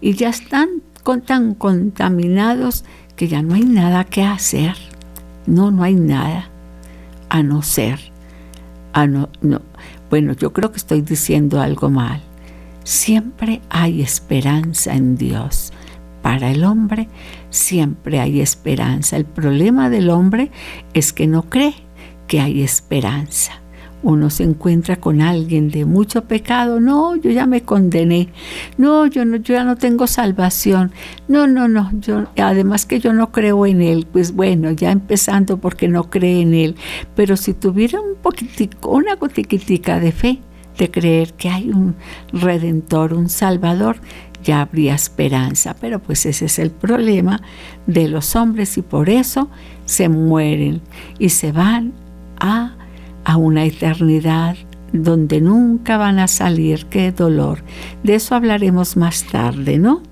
Y 0.00 0.12
ya 0.12 0.28
están 0.28 0.82
tan 1.26 1.54
contaminados 1.54 2.84
que 3.16 3.28
ya 3.28 3.42
no 3.42 3.54
hay 3.54 3.64
nada 3.64 4.04
que 4.04 4.22
hacer. 4.22 4.76
No, 5.46 5.70
no 5.70 5.82
hay 5.82 5.94
nada 5.94 6.50
a 7.28 7.42
no 7.42 7.62
ser, 7.62 7.98
a 8.92 9.06
no, 9.06 9.28
no. 9.40 9.62
Bueno, 10.10 10.32
yo 10.32 10.52
creo 10.52 10.70
que 10.70 10.78
estoy 10.78 11.02
diciendo 11.02 11.60
algo 11.60 11.90
mal. 11.90 12.22
Siempre 12.84 13.60
hay 13.68 14.02
esperanza 14.02 14.94
en 14.94 15.16
Dios. 15.16 15.72
Para 16.22 16.50
el 16.50 16.64
hombre 16.64 17.08
siempre 17.50 18.20
hay 18.20 18.40
esperanza. 18.40 19.16
El 19.16 19.24
problema 19.24 19.90
del 19.90 20.10
hombre 20.10 20.50
es 20.94 21.12
que 21.12 21.26
no 21.26 21.42
cree 21.42 21.74
que 22.26 22.40
hay 22.40 22.62
esperanza 22.62 23.60
uno 24.02 24.30
se 24.30 24.44
encuentra 24.44 24.96
con 24.96 25.20
alguien 25.20 25.70
de 25.70 25.84
mucho 25.84 26.24
pecado, 26.24 26.80
no, 26.80 27.16
yo 27.16 27.30
ya 27.30 27.46
me 27.46 27.62
condené, 27.62 28.28
no, 28.76 29.06
yo, 29.06 29.24
no, 29.24 29.36
ya 29.36 29.64
no 29.64 29.76
tengo 29.76 30.06
salvación, 30.06 30.92
no, 31.26 31.46
no, 31.46 31.68
no, 31.68 31.90
además 32.36 32.86
que 32.86 33.00
yo 33.00 33.12
no 33.12 33.32
creo 33.32 33.66
en 33.66 33.82
Él, 33.82 34.06
pues 34.10 34.32
bueno, 34.32 34.70
ya 34.70 34.92
empezando 34.92 35.58
porque 35.58 35.88
no 35.88 36.10
cree 36.10 36.42
en 36.42 36.54
Él, 36.54 36.76
pero 37.14 37.36
si 37.36 37.54
tuviera 37.54 38.00
un 38.00 38.16
poquitico, 38.16 38.90
una 38.90 39.16
gotiquitica 39.16 39.98
de 39.98 40.12
fe, 40.12 40.40
de 40.78 40.90
creer 40.90 41.34
que 41.34 41.48
hay 41.48 41.70
un 41.70 41.96
redentor, 42.32 43.12
un 43.12 43.28
salvador, 43.28 44.00
ya 44.42 44.60
habría 44.60 44.94
esperanza, 44.94 45.74
pero 45.80 45.98
pues 45.98 46.24
ese 46.24 46.44
es 46.44 46.60
el 46.60 46.70
problema 46.70 47.42
de 47.88 48.08
los 48.08 48.36
hombres 48.36 48.78
y 48.78 48.82
por 48.82 49.10
eso 49.10 49.50
se 49.84 50.08
mueren 50.08 50.80
y 51.18 51.30
se 51.30 51.50
van 51.50 51.92
a 52.38 52.77
a 53.28 53.36
una 53.36 53.66
eternidad 53.66 54.56
donde 54.94 55.42
nunca 55.42 55.98
van 55.98 56.18
a 56.18 56.28
salir, 56.28 56.86
qué 56.86 57.12
dolor. 57.12 57.62
De 58.02 58.14
eso 58.14 58.34
hablaremos 58.34 58.96
más 58.96 59.24
tarde, 59.24 59.78
¿no? 59.78 60.02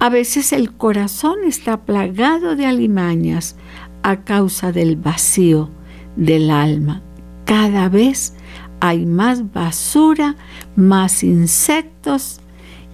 A 0.00 0.08
veces 0.08 0.54
el 0.54 0.72
corazón 0.72 1.40
está 1.46 1.84
plagado 1.84 2.56
de 2.56 2.64
alimañas 2.64 3.56
a 4.02 4.24
causa 4.24 4.72
del 4.72 4.96
vacío 4.96 5.68
del 6.16 6.50
alma. 6.50 7.02
Cada 7.44 7.90
vez 7.90 8.32
hay 8.80 9.04
más 9.04 9.52
basura, 9.52 10.34
más 10.76 11.22
insectos 11.22 12.40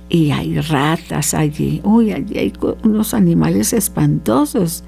y 0.09 0.33
hay 0.33 0.61
ratas 0.61 1.35
allí. 1.35 1.81
Uy, 1.85 2.11
allí 2.11 2.37
hay 2.37 2.53
unos 2.83 3.15
animales 3.15 3.75
espantosos 3.75 4.83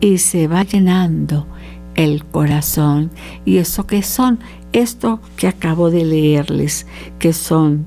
y 0.00 0.16
se 0.16 0.48
va 0.48 0.62
llenando 0.62 1.46
el 1.94 2.24
corazón. 2.24 3.10
¿Y 3.44 3.58
eso 3.58 3.86
qué 3.86 4.02
son? 4.02 4.40
Esto 4.72 5.20
que 5.36 5.48
acabo 5.48 5.90
de 5.90 6.04
leerles, 6.04 6.86
que 7.18 7.32
son 7.32 7.86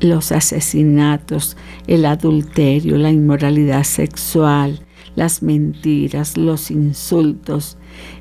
los 0.00 0.32
asesinatos, 0.32 1.56
el 1.86 2.04
adulterio, 2.04 2.96
la 2.96 3.10
inmoralidad 3.10 3.84
sexual, 3.84 4.84
las 5.14 5.42
mentiras, 5.42 6.36
los 6.36 6.70
insultos, 6.70 7.76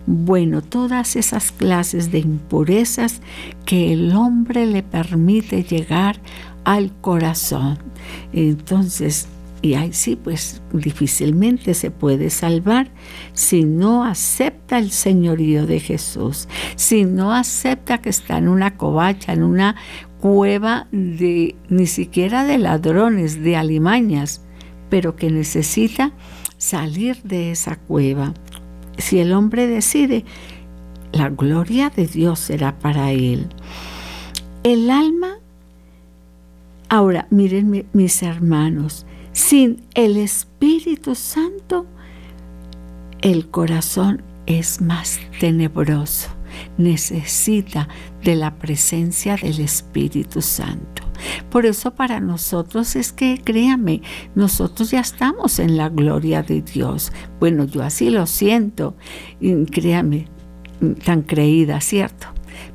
bueno, 0.05 0.62
todas 0.62 1.15
esas 1.15 1.51
clases 1.51 2.12
de 2.12 2.19
impurezas 2.19 3.21
que 3.65 3.93
el 3.93 4.13
hombre 4.15 4.65
le 4.65 4.84
permite 4.84 5.63
llegar 5.63 6.19
al 6.63 6.91
corazón. 7.01 7.79
Entonces, 8.34 9.27
y 9.62 9.76
ahí 9.76 9.93
sí, 9.93 10.15
pues 10.15 10.63
difícilmente 10.74 11.76
se 11.76 11.91
puede 11.91 12.32
salvar 12.32 12.89
si 13.34 13.63
no 13.63 14.04
acepta 14.04 14.80
el 14.80 14.89
señorío 14.89 15.67
de 15.67 15.80
Jesús, 15.80 16.47
si 16.76 17.06
no 17.06 17.32
acepta 17.32 18.00
que 18.00 18.10
está 18.10 18.39
en 18.39 18.47
una 18.47 18.76
covacha, 18.76 19.34
en 19.34 19.43
una 19.43 19.76
cueva 20.19 20.88
de 20.91 21.56
ni 21.69 21.86
siquiera 21.86 22.43
de 22.43 22.58
ladrones, 22.58 23.43
de 23.43 23.56
alimañas, 23.56 24.41
pero 24.89 25.15
que 25.15 25.30
necesita 25.30 26.12
salir 26.58 27.21
de 27.21 27.52
esa 27.52 27.76
cueva. 27.76 28.34
Si 28.97 29.19
el 29.19 29.32
hombre 29.32 29.67
decide, 29.67 30.26
la 31.12 31.30
gloria 31.30 31.91
de 31.91 32.08
Dios 32.08 32.39
será 32.39 32.80
para 32.80 33.12
él. 33.12 33.47
El 34.63 34.89
alma, 34.89 35.38
ahora 36.89 37.28
miren 37.30 37.86
mis 37.93 38.24
hermanos, 38.24 39.06
sin 39.34 39.84
el 39.94 40.17
Espíritu 40.17 41.15
Santo, 41.15 41.86
el 43.22 43.50
corazón 43.50 44.24
es 44.46 44.82
más 44.82 45.20
tenebroso. 45.39 46.30
Necesita 46.78 47.88
de 48.24 48.36
la 48.36 48.56
presencia 48.56 49.38
del 49.38 49.62
Espíritu 49.62 50.41
Santo. 50.41 51.04
Por 51.50 51.65
eso 51.65 51.94
para 51.94 52.20
nosotros 52.20 52.96
es 52.96 53.13
que, 53.13 53.39
créame, 53.44 54.02
nosotros 54.36 54.91
ya 54.91 55.00
estamos 55.00 55.60
en 55.60 55.78
la 55.78 55.89
gloria 55.89 56.44
de 56.44 56.62
Dios. 56.62 57.13
Bueno, 57.39 57.65
yo 57.65 57.84
así 57.84 58.10
lo 58.10 58.26
siento. 58.26 58.96
créame, 59.72 60.28
tan 61.06 61.22
creída, 61.22 61.80
¿cierto? 61.80 62.28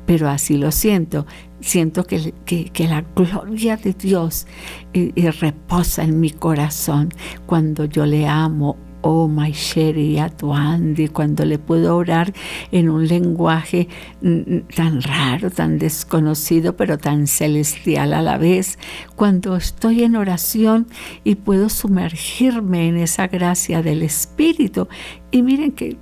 Pero 0.05 0.29
así 0.29 0.57
lo 0.57 0.71
siento 0.71 1.25
siento 1.59 2.03
que, 2.05 2.33
la 2.79 3.01
gloria 3.15 3.77
de 3.77 3.93
Dios 3.93 4.47
y, 4.93 5.11
reposa 5.29 6.03
en 6.03 6.19
mi 6.19 6.31
corazón 6.31 7.09
cuando 7.45 7.85
yo 7.85 8.05
le 8.05 8.27
amo. 8.27 8.77
Oh, 9.01 9.27
my 9.27 9.51
Sherry, 9.51 10.17
Andy, 10.17 11.07
cuando 11.07 11.45
le 11.45 11.59
puedo 11.59 11.95
orar 11.95 12.33
en 12.71 12.89
un 12.89 13.07
lenguaje 13.07 13.87
mm, 14.21 14.27
mm, 14.29 14.61
tan 14.75 15.01
raro, 15.01 15.51
tan 15.51 15.77
desconocido, 15.77 16.75
pero 16.75 16.97
tan 16.97 17.27
celestial 17.27 18.11
a 18.13 18.21
la 18.21 18.37
vez, 18.37 18.79
cuando 19.15 19.55
estoy 19.55 20.03
en 20.03 20.15
oración 20.15 20.87
y 21.23 21.35
puedo 21.35 21.69
sumergirme 21.69 22.87
en 22.87 22.97
esa 22.97 23.27
gracia 23.27 23.81
del 23.81 24.01
Espíritu. 24.01 24.87
Y 25.31 25.43
miren 25.43 25.71
que 25.71 25.95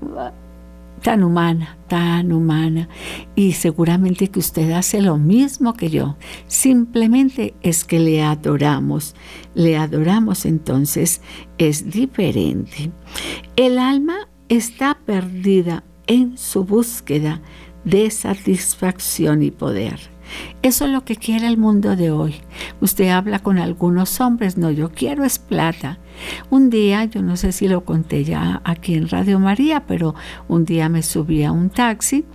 tan 1.05 1.23
humana, 1.23 1.77
tan 1.87 2.31
humana. 2.31 2.89
Y 3.35 3.51
seguramente 3.51 4.29
que 4.29 4.39
usted 4.39 4.71
hace 4.71 5.03
lo 5.03 5.19
mismo 5.19 5.75
que 5.75 5.91
yo. 5.91 6.17
Simplemente 6.47 7.53
es 7.61 7.85
que 7.85 7.99
le 7.99 8.23
adoramos. 8.23 9.15
Le 9.53 9.77
adoramos 9.77 10.47
entonces 10.47 11.21
es 11.59 11.91
diferente. 11.91 12.91
El 13.55 13.77
alma 13.77 14.27
está 14.49 14.97
perdida 15.05 15.83
en 16.07 16.39
su 16.39 16.65
búsqueda 16.65 17.39
de 17.83 18.09
satisfacción 18.09 19.43
y 19.43 19.51
poder. 19.51 19.99
Eso 20.63 20.85
es 20.85 20.91
lo 20.91 21.05
que 21.05 21.17
quiere 21.17 21.45
el 21.45 21.57
mundo 21.57 21.95
de 21.95 22.09
hoy. 22.09 22.33
Usted 22.81 23.09
habla 23.09 23.37
con 23.37 23.59
algunos 23.59 24.19
hombres, 24.19 24.57
no, 24.57 24.71
yo 24.71 24.89
quiero 24.89 25.23
es 25.23 25.37
plata. 25.37 25.99
Un 26.49 26.69
día, 26.69 27.05
yo 27.05 27.21
no 27.21 27.37
sé 27.37 27.51
si 27.51 27.67
lo 27.67 27.83
conté 27.83 28.23
ya 28.23 28.61
aquí 28.63 28.95
en 28.95 29.09
Radio 29.09 29.39
María, 29.39 29.85
pero 29.85 30.15
un 30.47 30.65
día 30.65 30.89
me 30.89 31.03
subí 31.03 31.43
a 31.43 31.51
un 31.51 31.69
taxi 31.69 32.25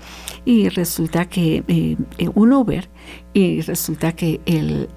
y 0.44 0.68
resulta 0.68 1.26
que, 1.26 1.64
eh, 1.68 1.96
eh, 2.18 2.30
un 2.34 2.52
Uber, 2.52 2.88
y 3.32 3.60
resulta 3.60 4.12
que 4.12 4.40
el, 4.46 4.88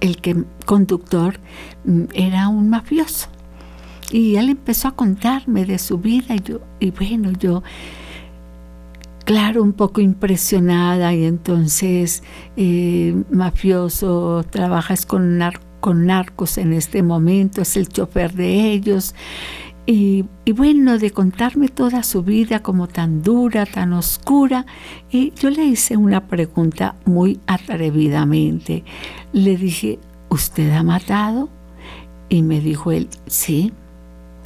el 0.00 0.16
que, 0.18 0.44
conductor 0.66 1.40
mm, 1.84 2.04
era 2.14 2.48
un 2.48 2.68
mafioso. 2.70 3.28
Y 4.10 4.36
él 4.36 4.50
empezó 4.50 4.88
a 4.88 4.92
contarme 4.92 5.64
de 5.64 5.78
su 5.78 5.98
vida 5.98 6.34
y 6.34 6.40
yo, 6.40 6.60
y 6.80 6.90
bueno, 6.90 7.32
yo 7.32 7.62
claro, 9.24 9.62
un 9.62 9.72
poco 9.72 10.00
impresionada 10.00 11.14
y 11.14 11.24
entonces 11.24 12.22
eh, 12.56 13.22
mafioso, 13.30 14.44
trabajas 14.50 15.06
con, 15.06 15.40
con 15.82 16.06
narcos 16.06 16.56
en 16.58 16.72
este 16.72 17.02
momento, 17.02 17.60
es 17.60 17.76
el 17.76 17.88
chofer 17.88 18.32
de 18.32 18.72
ellos. 18.72 19.16
Y, 19.84 20.26
y, 20.44 20.52
bueno, 20.52 20.96
de 20.96 21.10
contarme 21.10 21.68
toda 21.68 22.04
su 22.04 22.22
vida 22.22 22.62
como 22.62 22.86
tan 22.86 23.24
dura, 23.24 23.66
tan 23.66 23.92
oscura, 23.92 24.64
y 25.10 25.32
yo 25.32 25.50
le 25.50 25.64
hice 25.64 25.96
una 25.96 26.28
pregunta 26.28 26.94
muy 27.04 27.40
atrevidamente. 27.48 28.84
Le 29.32 29.56
dije, 29.56 29.98
¿usted 30.28 30.70
ha 30.70 30.84
matado? 30.84 31.48
Y 32.28 32.42
me 32.42 32.60
dijo 32.60 32.92
él, 32.92 33.08
sí 33.26 33.72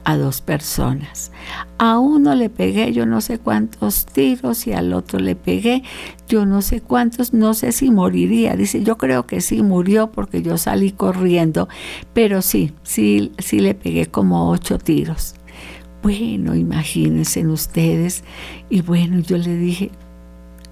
a 0.06 0.16
dos 0.16 0.40
personas. 0.40 1.32
A 1.78 1.98
uno 1.98 2.36
le 2.36 2.48
pegué 2.48 2.92
yo 2.92 3.06
no 3.06 3.20
sé 3.20 3.40
cuántos 3.40 4.06
tiros 4.06 4.68
y 4.68 4.72
al 4.72 4.94
otro 4.94 5.18
le 5.18 5.34
pegué 5.34 5.82
yo 6.28 6.46
no 6.46 6.62
sé 6.62 6.80
cuántos, 6.80 7.34
no 7.34 7.54
sé 7.54 7.72
si 7.72 7.90
moriría. 7.90 8.54
Dice, 8.54 8.84
yo 8.84 8.98
creo 8.98 9.26
que 9.26 9.40
sí 9.40 9.62
murió 9.62 10.12
porque 10.12 10.42
yo 10.42 10.58
salí 10.58 10.92
corriendo, 10.92 11.68
pero 12.14 12.40
sí, 12.40 12.72
sí, 12.84 13.32
sí 13.38 13.58
le 13.58 13.74
pegué 13.74 14.06
como 14.06 14.48
ocho 14.48 14.78
tiros. 14.78 15.34
Bueno, 16.04 16.54
imagínense 16.54 17.44
ustedes. 17.44 18.22
Y 18.70 18.82
bueno, 18.82 19.18
yo 19.18 19.38
le 19.38 19.56
dije, 19.56 19.90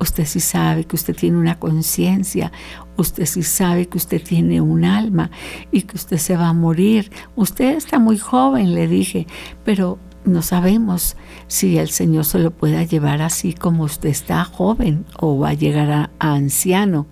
usted 0.04 0.24
sí 0.24 0.40
sabe 0.40 0.84
que 0.84 0.96
usted 0.96 1.16
tiene 1.16 1.36
una 1.38 1.58
conciencia, 1.58 2.52
usted 2.96 3.26
sí 3.26 3.42
sabe 3.42 3.88
que 3.88 3.98
usted 3.98 4.22
tiene 4.22 4.60
un 4.60 4.84
alma 4.84 5.30
y 5.72 5.82
que 5.82 5.96
usted 5.96 6.18
se 6.18 6.36
va 6.36 6.48
a 6.48 6.52
morir. 6.52 7.10
Usted 7.34 7.76
está 7.76 7.98
muy 7.98 8.18
joven, 8.18 8.74
le 8.74 8.86
dije, 8.86 9.26
pero 9.64 9.98
no 10.24 10.40
sabemos 10.42 11.16
si 11.48 11.76
el 11.78 11.88
Señor 11.88 12.24
se 12.24 12.38
lo 12.38 12.50
pueda 12.50 12.82
llevar 12.82 13.20
así 13.20 13.52
como 13.52 13.84
usted 13.84 14.08
está 14.08 14.44
joven 14.44 15.04
o 15.18 15.38
va 15.38 15.50
a 15.50 15.54
llegar 15.54 15.90
a, 15.90 16.10
anciano. 16.18 17.06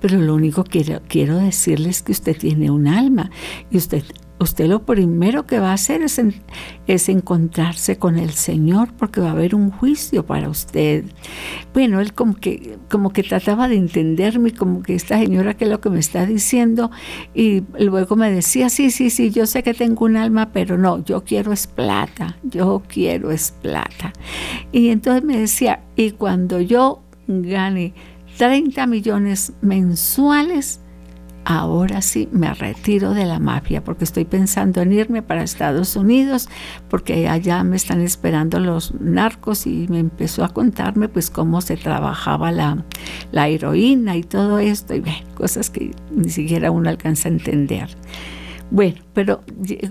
Pero 0.00 0.18
lo 0.18 0.34
único 0.34 0.64
que 0.64 1.00
quiero 1.08 1.36
decirles 1.36 1.96
es 1.96 2.02
que 2.02 2.12
usted 2.12 2.36
tiene 2.36 2.70
un 2.70 2.88
alma 2.88 3.30
y 3.70 3.76
usted 3.76 4.02
usted 4.38 4.66
lo 4.66 4.84
primero 4.84 5.46
que 5.46 5.58
va 5.58 5.70
a 5.70 5.74
hacer 5.74 6.02
es, 6.02 6.20
es, 6.86 7.08
encontrarse 7.08 7.98
con 7.98 8.18
el 8.18 8.30
Señor 8.30 8.92
porque 8.92 9.20
va 9.20 9.28
a 9.28 9.32
haber 9.32 9.54
un 9.54 9.70
juicio 9.70 10.26
para 10.26 10.48
usted. 10.48 11.04
Bueno, 11.72 12.00
él 12.00 12.12
como 12.12 12.34
que, 12.34 12.78
como 12.90 13.12
que 13.12 13.22
trataba 13.22 13.68
de 13.68 13.76
entenderme, 13.76 14.52
como 14.52 14.82
que 14.82 14.94
esta 14.94 15.18
señora 15.18 15.54
que 15.54 15.64
es 15.64 15.70
lo 15.70 15.80
que 15.80 15.90
me 15.90 16.00
está 16.00 16.26
diciendo 16.26 16.90
y 17.34 17.64
luego 17.78 18.16
me 18.16 18.30
decía, 18.30 18.68
sí, 18.68 18.90
sí, 18.90 19.10
sí, 19.10 19.30
yo 19.30 19.46
sé 19.46 19.62
que 19.62 19.74
tengo 19.74 20.04
un 20.04 20.16
alma, 20.16 20.52
pero 20.52 20.76
no, 20.76 21.02
yo 21.04 21.24
quiero 21.24 21.52
es 21.52 21.66
plata, 21.66 22.36
yo 22.42 22.82
quiero 22.86 23.30
es 23.30 23.52
plata. 23.52 24.12
Y 24.72 24.88
entonces 24.88 25.24
me 25.24 25.38
decía, 25.38 25.80
y 25.96 26.10
cuando 26.12 26.60
yo 26.60 27.02
gane 27.26 27.94
30 28.36 28.86
millones 28.86 29.52
mensuales, 29.62 30.80
ahora 31.46 32.02
sí 32.02 32.28
me 32.32 32.52
retiro 32.52 33.14
de 33.14 33.24
la 33.24 33.38
mafia 33.38 33.84
porque 33.84 34.02
estoy 34.02 34.24
pensando 34.24 34.82
en 34.82 34.92
irme 34.92 35.22
para 35.22 35.44
Estados 35.44 35.94
Unidos 35.94 36.48
porque 36.90 37.28
allá 37.28 37.62
me 37.62 37.76
están 37.76 38.00
esperando 38.00 38.58
los 38.58 38.92
narcos 39.00 39.64
y 39.68 39.86
me 39.88 40.00
empezó 40.00 40.42
a 40.42 40.48
contarme 40.48 41.08
pues 41.08 41.30
cómo 41.30 41.60
se 41.60 41.76
trabajaba 41.76 42.50
la, 42.50 42.84
la 43.30 43.46
heroína 43.46 44.16
y 44.16 44.24
todo 44.24 44.58
esto 44.58 44.96
y 44.96 45.04
cosas 45.36 45.70
que 45.70 45.92
ni 46.10 46.30
siquiera 46.30 46.72
uno 46.72 46.90
alcanza 46.90 47.28
a 47.28 47.32
entender. 47.32 47.90
Bueno, 48.72 48.96
pero 49.14 49.42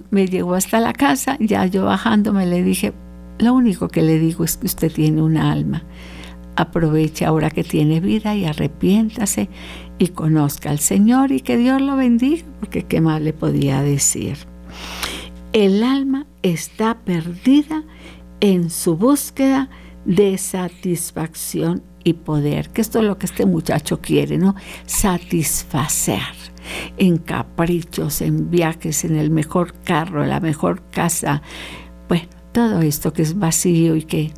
me 0.10 0.28
llegó 0.28 0.56
hasta 0.56 0.82
la 0.82 0.92
casa, 0.92 1.38
ya 1.40 1.66
yo 1.68 1.86
bajando 1.86 2.34
me 2.34 2.46
le 2.46 2.64
dije, 2.64 2.94
lo 3.40 3.54
único 3.54 3.88
que 3.88 4.02
le 4.02 4.20
digo 4.20 4.44
es 4.44 4.58
que 4.58 4.66
usted 4.66 4.92
tiene 4.92 5.22
una 5.22 5.54
alma 5.54 5.84
aproveche 6.56 7.26
ahora 7.26 7.50
que 7.50 7.64
tiene 7.64 8.00
vida 8.00 8.36
y 8.36 8.46
arrepiéntase 8.46 9.50
y 9.98 10.10
conozca 10.10 10.70
al 10.70 10.80
Señor 10.80 11.32
y 11.32 11.42
que 11.42 11.58
Dios 11.58 11.82
lo 11.82 11.96
bendiga, 11.96 12.44
porque 12.60 12.84
qué 12.84 13.02
más 13.02 13.22
le 13.22 13.34
podía 13.34 13.82
decir. 13.82 14.38
El 15.54 15.84
alma 15.84 16.26
está 16.44 16.98
perdida 17.00 17.84
en 18.40 18.70
su 18.70 18.98
búsqueda 18.98 19.70
de 20.06 20.38
satisfacción 20.38 21.82
y 22.04 22.14
poder, 22.14 22.70
que 22.70 22.82
esto 22.82 23.00
es 23.00 23.06
lo 23.06 23.18
que 23.18 23.26
este 23.26 23.46
muchacho 23.46 24.00
quiere, 24.00 24.38
¿no? 24.38 24.56
Satisfacer 24.86 26.22
en 26.98 27.18
caprichos, 27.18 28.22
en 28.22 28.52
viajes, 28.52 29.06
en 29.06 29.16
el 29.16 29.32
mejor 29.32 29.74
carro, 29.84 30.24
en 30.24 30.30
la 30.30 30.40
mejor 30.40 30.84
casa, 30.92 31.42
bueno, 32.08 32.28
todo 32.52 32.82
esto 32.82 33.14
que 33.14 33.22
es 33.22 33.38
vacío 33.38 33.96
y 33.96 34.04
que 34.04 34.32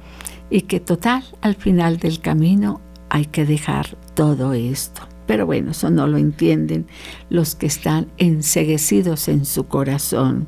y 0.49 0.61
que 0.61 0.79
total, 0.79 1.23
al 1.41 1.55
final 1.55 1.97
del 1.97 2.21
camino 2.21 2.79
hay 3.09 3.25
que 3.25 3.45
dejar 3.45 3.97
todo 4.15 4.53
esto. 4.53 5.01
Pero 5.27 5.45
bueno, 5.45 5.71
eso 5.71 5.91
no 5.91 6.07
lo 6.07 6.17
entienden 6.17 6.87
los 7.29 7.55
que 7.55 7.67
están 7.67 8.07
enseguecidos 8.17 9.27
en 9.27 9.45
su 9.45 9.65
corazón. 9.67 10.47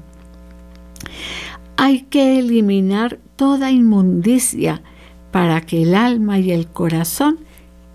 Hay 1.77 2.01
que 2.03 2.39
eliminar 2.39 3.19
toda 3.35 3.71
inmundicia 3.71 4.81
para 5.31 5.61
que 5.61 5.83
el 5.83 5.93
alma 5.95 6.39
y 6.39 6.51
el 6.51 6.67
corazón 6.67 7.39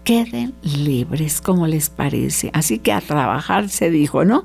queden 0.05 0.55
libres, 0.62 1.40
como 1.40 1.66
les 1.66 1.90
parece. 1.90 2.51
Así 2.53 2.79
que 2.79 2.92
a 2.92 3.01
trabajar 3.01 3.68
se 3.68 3.90
dijo, 3.90 4.25
¿no? 4.25 4.44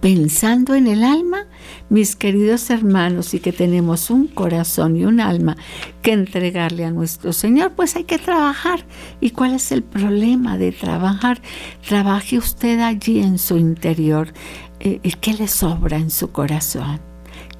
Pensando 0.00 0.76
en 0.76 0.86
el 0.86 1.02
alma, 1.02 1.46
mis 1.88 2.14
queridos 2.14 2.70
hermanos, 2.70 3.34
y 3.34 3.40
que 3.40 3.52
tenemos 3.52 4.10
un 4.10 4.28
corazón 4.28 4.96
y 4.96 5.04
un 5.04 5.20
alma 5.20 5.56
que 6.02 6.12
entregarle 6.12 6.84
a 6.84 6.92
nuestro 6.92 7.32
Señor, 7.32 7.72
pues 7.72 7.96
hay 7.96 8.04
que 8.04 8.18
trabajar. 8.18 8.84
¿Y 9.20 9.30
cuál 9.30 9.54
es 9.54 9.72
el 9.72 9.82
problema 9.82 10.56
de 10.56 10.70
trabajar? 10.70 11.42
Trabaje 11.86 12.38
usted 12.38 12.78
allí 12.78 13.18
en 13.18 13.38
su 13.38 13.56
interior. 13.56 14.32
Eh, 14.78 15.00
¿Qué 15.20 15.34
le 15.34 15.48
sobra 15.48 15.96
en 15.96 16.10
su 16.10 16.30
corazón? 16.30 17.00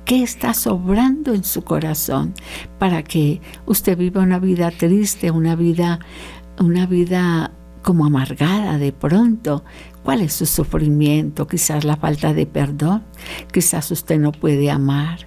¿Qué 0.05 0.23
está 0.23 0.55
sobrando 0.55 1.35
en 1.35 1.43
su 1.43 1.65
corazón 1.65 2.35
para 2.79 3.03
que 3.03 3.41
usted 3.67 3.99
viva 3.99 4.23
una 4.23 4.39
vida 4.39 4.71
triste, 4.71 5.33
una 5.33 5.57
vida, 5.57 5.99
una 6.59 6.87
vida 6.87 7.51
como 7.83 8.07
amargada 8.07 8.79
de 8.79 8.93
pronto? 8.93 9.65
¿Cuál 10.09 10.23
es 10.23 10.33
su 10.33 10.47
sufrimiento? 10.47 11.47
Quizás 11.47 11.85
la 11.85 11.99
falta 11.99 12.33
de 12.33 12.47
perdón, 12.47 13.05
quizás 13.53 13.91
usted 13.91 14.19
no 14.19 14.33
puede 14.33 14.71
amar, 14.71 15.19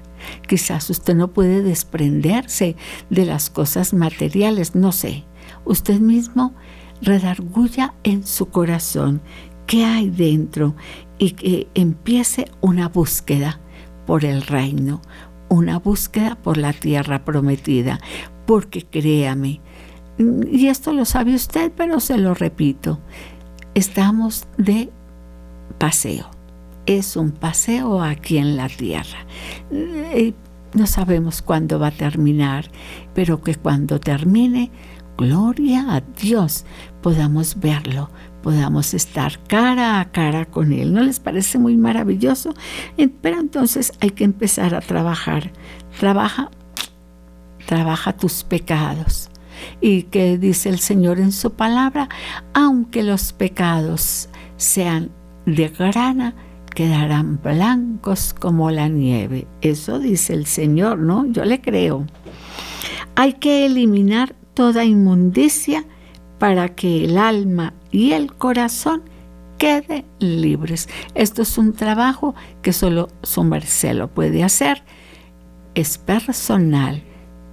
quizás 0.47 0.89
usted 0.89 1.13
no 1.13 1.27
puede 1.27 1.61
desprenderse 1.61 2.75
de 3.11 3.25
las 3.27 3.51
cosas 3.51 3.93
materiales, 3.93 4.73
no 4.73 4.91
sé. 4.91 5.23
Usted 5.65 5.99
mismo 5.99 6.55
redarguya 6.99 7.93
en 8.01 8.25
su 8.25 8.47
corazón 8.47 9.21
qué 9.67 9.85
hay 9.85 10.09
dentro 10.09 10.75
y 11.19 11.33
que 11.33 11.67
empiece 11.75 12.49
una 12.59 12.89
búsqueda 12.89 13.59
por 14.07 14.25
el 14.25 14.41
reino, 14.41 15.03
una 15.47 15.77
búsqueda 15.77 16.41
por 16.41 16.57
la 16.57 16.73
tierra 16.73 17.23
prometida, 17.23 17.99
porque 18.47 18.83
créame, 18.83 19.61
y 20.17 20.67
esto 20.67 20.91
lo 20.91 21.05
sabe 21.05 21.35
usted, 21.35 21.71
pero 21.75 21.99
se 21.99 22.17
lo 22.17 22.33
repito, 22.33 22.99
estamos 23.75 24.47
de 24.57 24.91
paseo. 25.77 26.29
Es 26.85 27.15
un 27.15 27.31
paseo 27.31 28.01
aquí 28.01 28.37
en 28.37 28.57
la 28.57 28.67
tierra. 28.67 29.25
Eh, 29.71 30.33
no 30.73 30.87
sabemos 30.87 31.41
cuándo 31.41 31.79
va 31.79 31.87
a 31.87 31.91
terminar, 31.91 32.69
pero 33.13 33.41
que 33.41 33.55
cuando 33.55 33.99
termine, 33.99 34.71
gloria 35.17 35.95
a 35.95 36.01
Dios, 36.01 36.65
podamos 37.01 37.59
verlo, 37.59 38.09
podamos 38.41 38.93
estar 38.93 39.39
cara 39.47 39.99
a 39.99 40.11
cara 40.11 40.45
con 40.45 40.73
Él. 40.73 40.93
¿No 40.93 41.01
les 41.01 41.19
parece 41.19 41.59
muy 41.59 41.77
maravilloso? 41.77 42.53
Pero 43.21 43.39
entonces 43.39 43.93
hay 43.99 44.11
que 44.11 44.23
empezar 44.23 44.73
a 44.73 44.81
trabajar. 44.81 45.51
Trabaja, 45.99 46.49
trabaja 47.65 48.13
tus 48.13 48.43
pecados. 48.43 49.30
Y 49.79 50.03
que 50.03 50.37
dice 50.37 50.69
el 50.69 50.79
Señor 50.79 51.19
en 51.19 51.31
su 51.31 51.53
palabra, 51.53 52.09
aunque 52.53 53.03
los 53.03 53.33
pecados 53.33 54.29
sean 54.57 55.11
de 55.45 55.69
grana, 55.69 56.35
quedarán 56.73 57.39
blancos 57.41 58.33
como 58.33 58.71
la 58.71 58.87
nieve. 58.87 59.47
Eso 59.61 59.99
dice 59.99 60.33
el 60.33 60.45
Señor, 60.45 60.99
¿no? 60.99 61.25
Yo 61.27 61.45
le 61.45 61.61
creo. 61.61 62.05
Hay 63.15 63.33
que 63.33 63.65
eliminar 63.65 64.35
toda 64.53 64.85
inmundicia 64.85 65.85
para 66.39 66.69
que 66.69 67.05
el 67.05 67.17
alma 67.17 67.73
y 67.91 68.13
el 68.13 68.33
corazón 68.33 69.03
queden 69.57 70.05
libres. 70.19 70.89
Esto 71.13 71.43
es 71.43 71.57
un 71.57 71.73
trabajo 71.73 72.33
que 72.63 72.73
solo 72.73 73.09
su 73.21 73.43
merced 73.43 73.93
lo 73.93 74.07
puede 74.07 74.43
hacer. 74.43 74.83
Es 75.75 75.97
personal. 75.99 77.03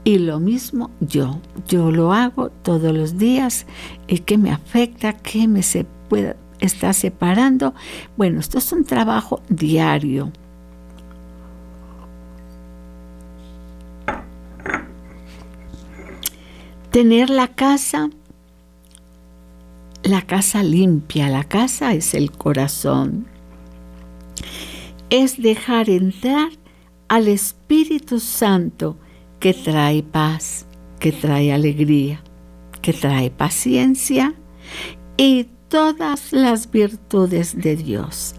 Y 0.04 0.18
lo 0.18 0.40
mismo 0.40 0.90
yo. 1.00 1.40
Yo 1.66 1.90
lo 1.90 2.12
hago 2.12 2.50
todos 2.50 2.94
los 2.94 3.18
días 3.18 3.66
y 4.06 4.20
que 4.20 4.38
me 4.38 4.50
afecta, 4.50 5.12
que 5.12 5.46
me 5.48 5.62
se 5.62 5.84
pueda, 6.08 6.36
está 6.60 6.92
separando. 6.92 7.74
Bueno, 8.16 8.40
esto 8.40 8.58
es 8.58 8.72
un 8.72 8.84
trabajo 8.84 9.42
diario. 9.48 10.32
Tener 16.90 17.28
la 17.28 17.48
casa 17.48 18.08
la 20.02 20.22
casa 20.22 20.62
limpia, 20.62 21.28
la 21.28 21.44
casa 21.44 21.92
es 21.92 22.14
el 22.14 22.30
corazón. 22.30 23.26
Es 25.10 25.40
dejar 25.40 25.90
entrar 25.90 26.48
al 27.08 27.28
Espíritu 27.28 28.20
Santo 28.20 28.96
que 29.38 29.54
trae 29.54 30.02
paz, 30.02 30.66
que 30.98 31.12
trae 31.12 31.52
alegría, 31.52 32.20
que 32.82 32.92
trae 32.92 33.30
paciencia 33.30 34.34
y 35.16 35.46
todas 35.68 36.32
las 36.32 36.70
virtudes 36.70 37.56
de 37.56 37.76
Dios. 37.76 38.34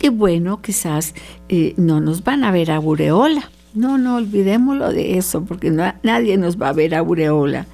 Y 0.00 0.08
bueno, 0.08 0.60
quizás 0.60 1.14
eh, 1.48 1.74
no 1.76 2.00
nos 2.00 2.24
van 2.24 2.44
a 2.44 2.50
ver 2.50 2.70
a 2.70 2.78
Bureola. 2.78 3.50
No, 3.74 3.98
no 3.98 4.16
olvidémoslo 4.16 4.92
de 4.92 5.18
eso, 5.18 5.44
porque 5.44 5.70
nadie 5.70 6.36
nos 6.36 6.60
va 6.60 6.68
a 6.68 6.72
ver 6.72 6.94
a. 6.94 7.66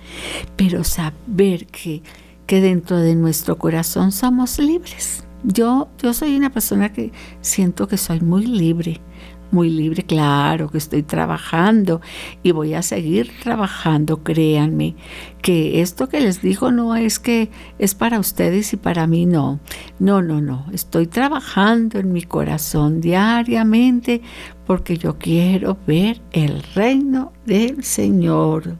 Pero 0.56 0.82
saber 0.82 1.66
que 1.66 2.02
que 2.50 2.60
dentro 2.60 2.98
de 2.98 3.14
nuestro 3.14 3.58
corazón 3.58 4.10
somos 4.10 4.58
libres. 4.58 5.22
Yo, 5.44 5.86
yo 6.02 6.12
soy 6.12 6.36
una 6.36 6.50
persona 6.50 6.92
que 6.92 7.12
siento 7.42 7.86
que 7.86 7.96
soy 7.96 8.18
muy 8.18 8.44
libre, 8.44 9.00
muy 9.52 9.70
libre, 9.70 10.02
claro 10.02 10.68
que 10.68 10.78
estoy 10.78 11.02
trabajando 11.02 12.00
y 12.42 12.52
voy 12.52 12.74
a 12.74 12.82
seguir 12.82 13.32
trabajando, 13.42 14.22
créanme, 14.22 14.94
que 15.42 15.80
esto 15.80 16.08
que 16.08 16.20
les 16.20 16.42
digo 16.42 16.70
no 16.70 16.96
es 16.96 17.18
que 17.18 17.50
es 17.78 17.94
para 17.94 18.18
ustedes 18.18 18.72
y 18.72 18.76
para 18.76 19.06
mí 19.06 19.26
no, 19.26 19.60
no, 19.98 20.22
no, 20.22 20.40
no, 20.40 20.66
estoy 20.72 21.06
trabajando 21.06 21.98
en 21.98 22.12
mi 22.12 22.22
corazón 22.22 23.00
diariamente 23.00 24.20
porque 24.66 24.96
yo 24.96 25.18
quiero 25.18 25.76
ver 25.86 26.20
el 26.32 26.62
reino 26.74 27.32
del 27.46 27.82
Señor. 27.82 28.76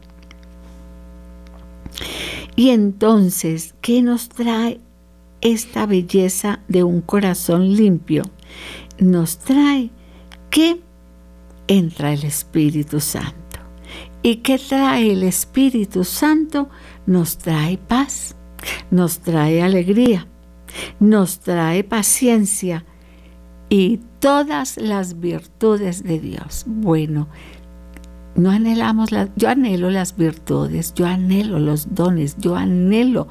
Y 2.55 2.69
entonces, 2.69 3.75
¿qué 3.81 4.01
nos 4.01 4.29
trae 4.29 4.79
esta 5.41 5.85
belleza 5.85 6.59
de 6.67 6.83
un 6.83 7.01
corazón 7.01 7.75
limpio? 7.75 8.23
Nos 8.99 9.39
trae 9.39 9.89
que 10.51 10.81
entra 11.67 12.13
el 12.13 12.23
Espíritu 12.23 12.99
Santo. 12.99 13.59
¿Y 14.21 14.37
qué 14.37 14.59
trae 14.59 15.11
el 15.13 15.23
Espíritu 15.23 16.03
Santo? 16.03 16.69
Nos 17.07 17.39
trae 17.39 17.79
paz, 17.79 18.35
nos 18.91 19.19
trae 19.19 19.63
alegría, 19.63 20.27
nos 20.99 21.39
trae 21.39 21.83
paciencia 21.83 22.85
y 23.69 23.99
todas 24.19 24.77
las 24.77 25.19
virtudes 25.19 26.03
de 26.03 26.19
Dios. 26.19 26.65
Bueno, 26.67 27.27
no 28.35 28.51
anhelamos, 28.51 29.11
la, 29.11 29.29
yo 29.35 29.49
anhelo 29.49 29.89
las 29.89 30.15
virtudes, 30.15 30.93
yo 30.93 31.07
anhelo 31.07 31.57
los 31.59 31.95
dones, 31.95 32.35
yo 32.37 32.55
anhelo 32.55 33.27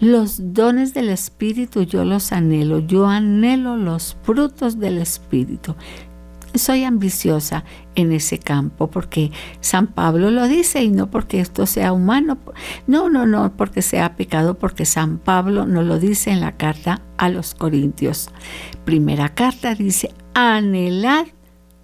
los 0.00 0.52
dones 0.54 0.94
del 0.94 1.08
Espíritu, 1.08 1.82
yo 1.82 2.04
los 2.04 2.32
anhelo, 2.32 2.80
yo 2.80 3.06
anhelo 3.06 3.76
los 3.76 4.16
frutos 4.22 4.78
del 4.78 4.98
Espíritu. 4.98 5.74
Soy 6.54 6.84
ambiciosa 6.84 7.64
en 7.94 8.12
ese 8.12 8.38
campo 8.38 8.90
porque 8.90 9.30
San 9.60 9.88
Pablo 9.88 10.30
lo 10.30 10.48
dice 10.48 10.82
y 10.82 10.90
no 10.90 11.10
porque 11.10 11.40
esto 11.40 11.66
sea 11.66 11.92
humano, 11.92 12.38
no, 12.86 13.10
no, 13.10 13.26
no, 13.26 13.56
porque 13.56 13.82
sea 13.82 14.16
pecado, 14.16 14.58
porque 14.58 14.84
San 14.84 15.18
Pablo 15.18 15.66
nos 15.66 15.84
lo 15.84 15.98
dice 15.98 16.30
en 16.30 16.40
la 16.40 16.56
carta 16.56 17.02
a 17.18 17.28
los 17.28 17.54
Corintios. 17.54 18.30
Primera 18.84 19.34
carta 19.34 19.74
dice, 19.74 20.10
anhelad 20.34 21.26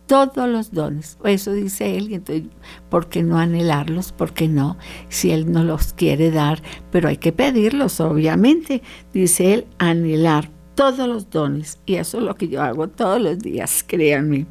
todos 0.07 0.49
los 0.49 0.73
dones. 0.73 1.19
Eso 1.25 1.53
dice 1.53 1.97
él, 1.97 2.11
y 2.11 2.15
entonces, 2.15 2.45
¿por 2.89 3.09
qué 3.09 3.23
no 3.23 3.39
anhelarlos? 3.39 4.13
¿Por 4.13 4.33
qué 4.33 4.49
no? 4.49 4.77
Si 5.09 5.31
él 5.31 5.51
no 5.51 5.65
los 5.65 5.93
quiere 5.93 6.31
dar, 6.31 6.63
pero 6.91 7.09
hay 7.09 7.17
que 7.17 7.33
pedirlos, 7.33 8.01
obviamente. 8.01 8.83
Dice 9.13 9.55
él, 9.55 9.67
anhelar 9.79 10.51
todos 10.75 11.09
los 11.09 11.31
dones. 11.31 11.79
Y 11.87 11.95
eso 11.95 12.19
es 12.19 12.25
lo 12.25 12.35
que 12.35 12.49
yo 12.49 12.63
hago 12.63 12.89
todos 12.89 13.21
los 13.21 13.39
días, 13.39 13.85
créanme. 13.87 14.47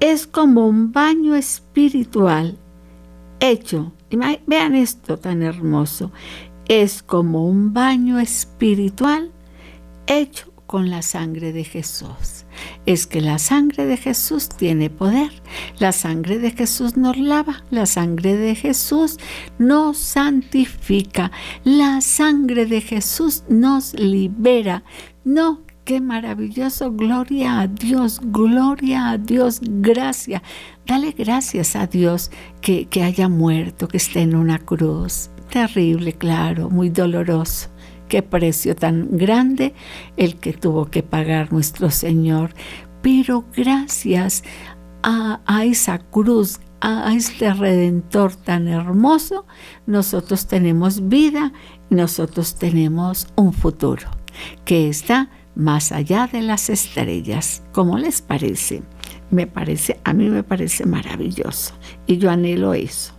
Es 0.00 0.26
como 0.26 0.66
un 0.66 0.92
baño 0.92 1.34
espiritual 1.34 2.58
hecho. 3.40 3.92
Vean 4.46 4.74
esto 4.74 5.18
tan 5.18 5.42
hermoso. 5.42 6.12
Es 6.68 7.02
como 7.02 7.46
un 7.46 7.72
baño 7.72 8.18
espiritual 8.18 9.30
hecho 10.06 10.52
con 10.66 10.90
la 10.90 11.02
sangre 11.02 11.52
de 11.52 11.64
Jesús. 11.64 12.44
Es 12.86 13.06
que 13.06 13.20
la 13.20 13.38
sangre 13.38 13.86
de 13.86 13.96
Jesús 13.96 14.48
tiene 14.48 14.90
poder. 14.90 15.30
La 15.78 15.92
sangre 15.92 16.38
de 16.38 16.50
Jesús 16.50 16.96
nos 16.96 17.16
lava. 17.16 17.64
La 17.70 17.86
sangre 17.86 18.36
de 18.36 18.54
Jesús 18.54 19.18
nos 19.58 19.96
santifica. 19.96 21.30
La 21.64 22.00
sangre 22.00 22.66
de 22.66 22.80
Jesús 22.80 23.44
nos 23.48 23.94
libera. 23.94 24.82
No 25.26 25.62
qué 25.84 26.00
maravilloso, 26.00 26.92
gloria 26.92 27.58
a 27.58 27.66
Dios, 27.66 28.20
gloria 28.22 29.10
a 29.10 29.18
Dios, 29.18 29.58
gracias. 29.60 30.40
Dale 30.86 31.10
gracias 31.10 31.74
a 31.74 31.88
Dios 31.88 32.30
que, 32.60 32.86
que 32.86 33.02
haya 33.02 33.28
muerto, 33.28 33.88
que 33.88 33.96
esté 33.96 34.20
en 34.20 34.36
una 34.36 34.60
cruz. 34.60 35.30
Terrible, 35.50 36.12
claro, 36.12 36.70
muy 36.70 36.90
doloroso. 36.90 37.70
Qué 38.08 38.22
precio 38.22 38.76
tan 38.76 39.18
grande 39.18 39.74
el 40.16 40.36
que 40.36 40.52
tuvo 40.52 40.92
que 40.92 41.02
pagar 41.02 41.52
nuestro 41.52 41.90
Señor. 41.90 42.54
Pero 43.02 43.46
gracias 43.56 44.44
a, 45.02 45.40
a 45.44 45.64
esa 45.64 45.98
cruz, 45.98 46.60
a 46.80 47.12
este 47.12 47.52
redentor 47.52 48.36
tan 48.36 48.68
hermoso, 48.68 49.44
nosotros 49.88 50.46
tenemos 50.46 51.08
vida 51.08 51.52
nosotros 51.90 52.56
tenemos 52.56 53.26
un 53.36 53.52
futuro 53.52 54.15
que 54.64 54.88
está 54.88 55.30
más 55.54 55.92
allá 55.92 56.28
de 56.30 56.42
las 56.42 56.70
estrellas. 56.70 57.62
¿Cómo 57.72 57.98
les 57.98 58.22
parece? 58.22 58.82
Me 59.30 59.46
parece, 59.46 59.98
a 60.04 60.12
mí 60.12 60.28
me 60.28 60.42
parece 60.42 60.86
maravilloso 60.86 61.74
y 62.06 62.18
yo 62.18 62.30
anhelo 62.30 62.74
eso. 62.74 63.12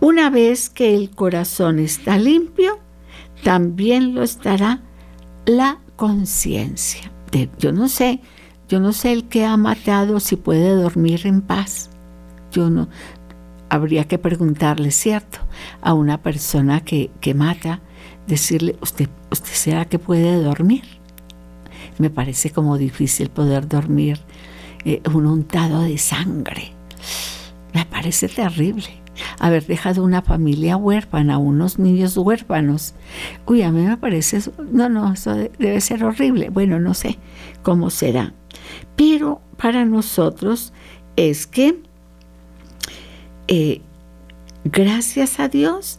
Una 0.00 0.30
vez 0.30 0.70
que 0.70 0.94
el 0.94 1.10
corazón 1.10 1.78
está 1.78 2.18
limpio, 2.18 2.78
también 3.42 4.14
lo 4.14 4.22
estará 4.22 4.80
la 5.44 5.78
conciencia. 5.96 7.12
Yo 7.58 7.72
no 7.72 7.88
sé, 7.88 8.20
yo 8.68 8.80
no 8.80 8.92
sé 8.92 9.12
el 9.12 9.28
que 9.28 9.44
ha 9.44 9.56
matado 9.56 10.20
si 10.20 10.36
puede 10.36 10.74
dormir 10.74 11.26
en 11.26 11.42
paz. 11.42 11.90
Yo 12.50 12.70
no, 12.70 12.88
habría 13.68 14.06
que 14.06 14.18
preguntarle, 14.18 14.90
¿cierto? 14.90 15.40
A 15.82 15.94
una 15.94 16.22
persona 16.22 16.84
que, 16.84 17.10
que 17.20 17.34
mata, 17.34 17.80
decirle, 18.28 18.76
¿usted, 18.80 19.08
¿usted 19.32 19.52
será 19.52 19.84
que 19.86 19.98
puede 19.98 20.40
dormir? 20.42 20.84
Me 21.98 22.10
parece 22.10 22.50
como 22.50 22.78
difícil 22.78 23.30
poder 23.30 23.66
dormir 23.66 24.20
eh, 24.84 25.02
un 25.12 25.26
untado 25.26 25.82
de 25.82 25.98
sangre. 25.98 26.72
Me 27.74 27.84
parece 27.86 28.28
terrible 28.28 28.86
haber 29.38 29.66
dejado 29.66 30.04
una 30.04 30.22
familia 30.22 30.76
huérfana, 30.76 31.38
unos 31.38 31.78
niños 31.78 32.16
huérfanos. 32.16 32.94
Uy, 33.46 33.62
a 33.62 33.72
mí 33.72 33.82
me 33.82 33.96
parece, 33.96 34.38
no, 34.70 34.88
no, 34.88 35.12
eso 35.12 35.34
debe 35.34 35.80
ser 35.80 36.04
horrible. 36.04 36.50
Bueno, 36.50 36.78
no 36.78 36.94
sé 36.94 37.18
cómo 37.62 37.90
será. 37.90 38.32
Pero 38.94 39.40
para 39.56 39.84
nosotros 39.84 40.72
es 41.16 41.46
que, 41.46 41.82
eh, 43.48 43.80
gracias 44.64 45.40
a 45.40 45.48
Dios, 45.48 45.98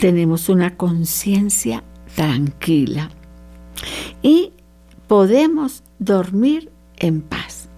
tenemos 0.00 0.48
una 0.48 0.76
conciencia 0.76 1.82
tranquila 2.14 3.10
y 4.22 4.52
podemos 5.06 5.82
dormir 5.98 6.70
en 6.96 7.20
paz. 7.20 7.68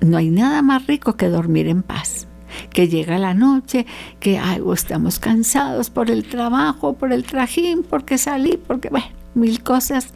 No 0.00 0.16
hay 0.16 0.30
nada 0.30 0.62
más 0.62 0.86
rico 0.86 1.16
que 1.16 1.28
dormir 1.28 1.68
en 1.68 1.82
paz 1.82 2.28
que 2.70 2.88
llega 2.88 3.18
la 3.18 3.34
noche, 3.34 3.86
que 4.20 4.38
ay, 4.38 4.62
estamos 4.72 5.18
cansados 5.18 5.90
por 5.90 6.10
el 6.10 6.24
trabajo, 6.24 6.94
por 6.94 7.12
el 7.12 7.24
trajín, 7.24 7.82
porque 7.82 8.18
salí, 8.18 8.56
porque, 8.56 8.88
bueno, 8.88 9.06
mil 9.34 9.62
cosas. 9.62 10.14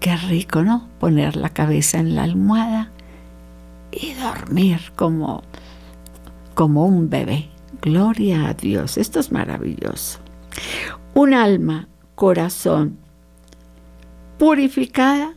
qué 0.00 0.16
rico, 0.16 0.62
¿no? 0.62 0.88
Poner 0.98 1.36
la 1.36 1.50
cabeza 1.50 1.98
en 1.98 2.14
la 2.14 2.24
almohada 2.24 2.90
y 3.92 4.14
dormir 4.14 4.92
como, 4.96 5.42
como 6.54 6.86
un 6.86 7.10
bebé. 7.10 7.48
Gloria 7.82 8.48
a 8.48 8.54
Dios, 8.54 8.98
esto 8.98 9.20
es 9.20 9.32
maravilloso. 9.32 10.18
Un 11.14 11.34
alma, 11.34 11.88
corazón 12.14 12.98
purificada 14.38 15.34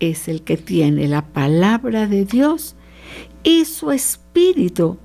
es 0.00 0.28
el 0.28 0.42
que 0.42 0.56
tiene 0.56 1.08
la 1.08 1.22
palabra 1.22 2.06
de 2.06 2.24
Dios 2.24 2.76
y 3.42 3.64
su 3.64 3.90
espíritu 3.90 4.98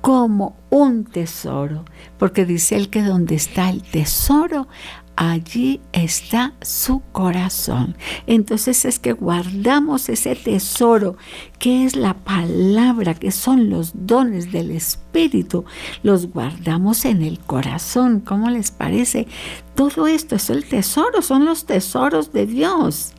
como 0.00 0.56
un 0.70 1.04
tesoro, 1.04 1.84
porque 2.18 2.44
dice 2.44 2.76
él 2.76 2.90
que 2.90 3.02
donde 3.02 3.34
está 3.34 3.70
el 3.70 3.82
tesoro, 3.82 4.68
allí 5.16 5.80
está 5.92 6.52
su 6.62 7.02
corazón. 7.12 7.96
Entonces 8.26 8.84
es 8.84 8.98
que 8.98 9.12
guardamos 9.12 10.08
ese 10.08 10.36
tesoro 10.36 11.16
que 11.58 11.84
es 11.84 11.96
la 11.96 12.14
palabra, 12.14 13.14
que 13.14 13.30
son 13.30 13.70
los 13.70 13.92
dones 13.94 14.52
del 14.52 14.70
Espíritu, 14.70 15.64
los 16.02 16.30
guardamos 16.30 17.04
en 17.04 17.22
el 17.22 17.38
corazón. 17.40 18.20
¿Cómo 18.20 18.50
les 18.50 18.70
parece? 18.70 19.26
Todo 19.74 20.06
esto 20.06 20.36
es 20.36 20.50
el 20.50 20.64
tesoro, 20.66 21.22
son 21.22 21.44
los 21.44 21.64
tesoros 21.64 22.32
de 22.32 22.46
Dios. 22.46 23.12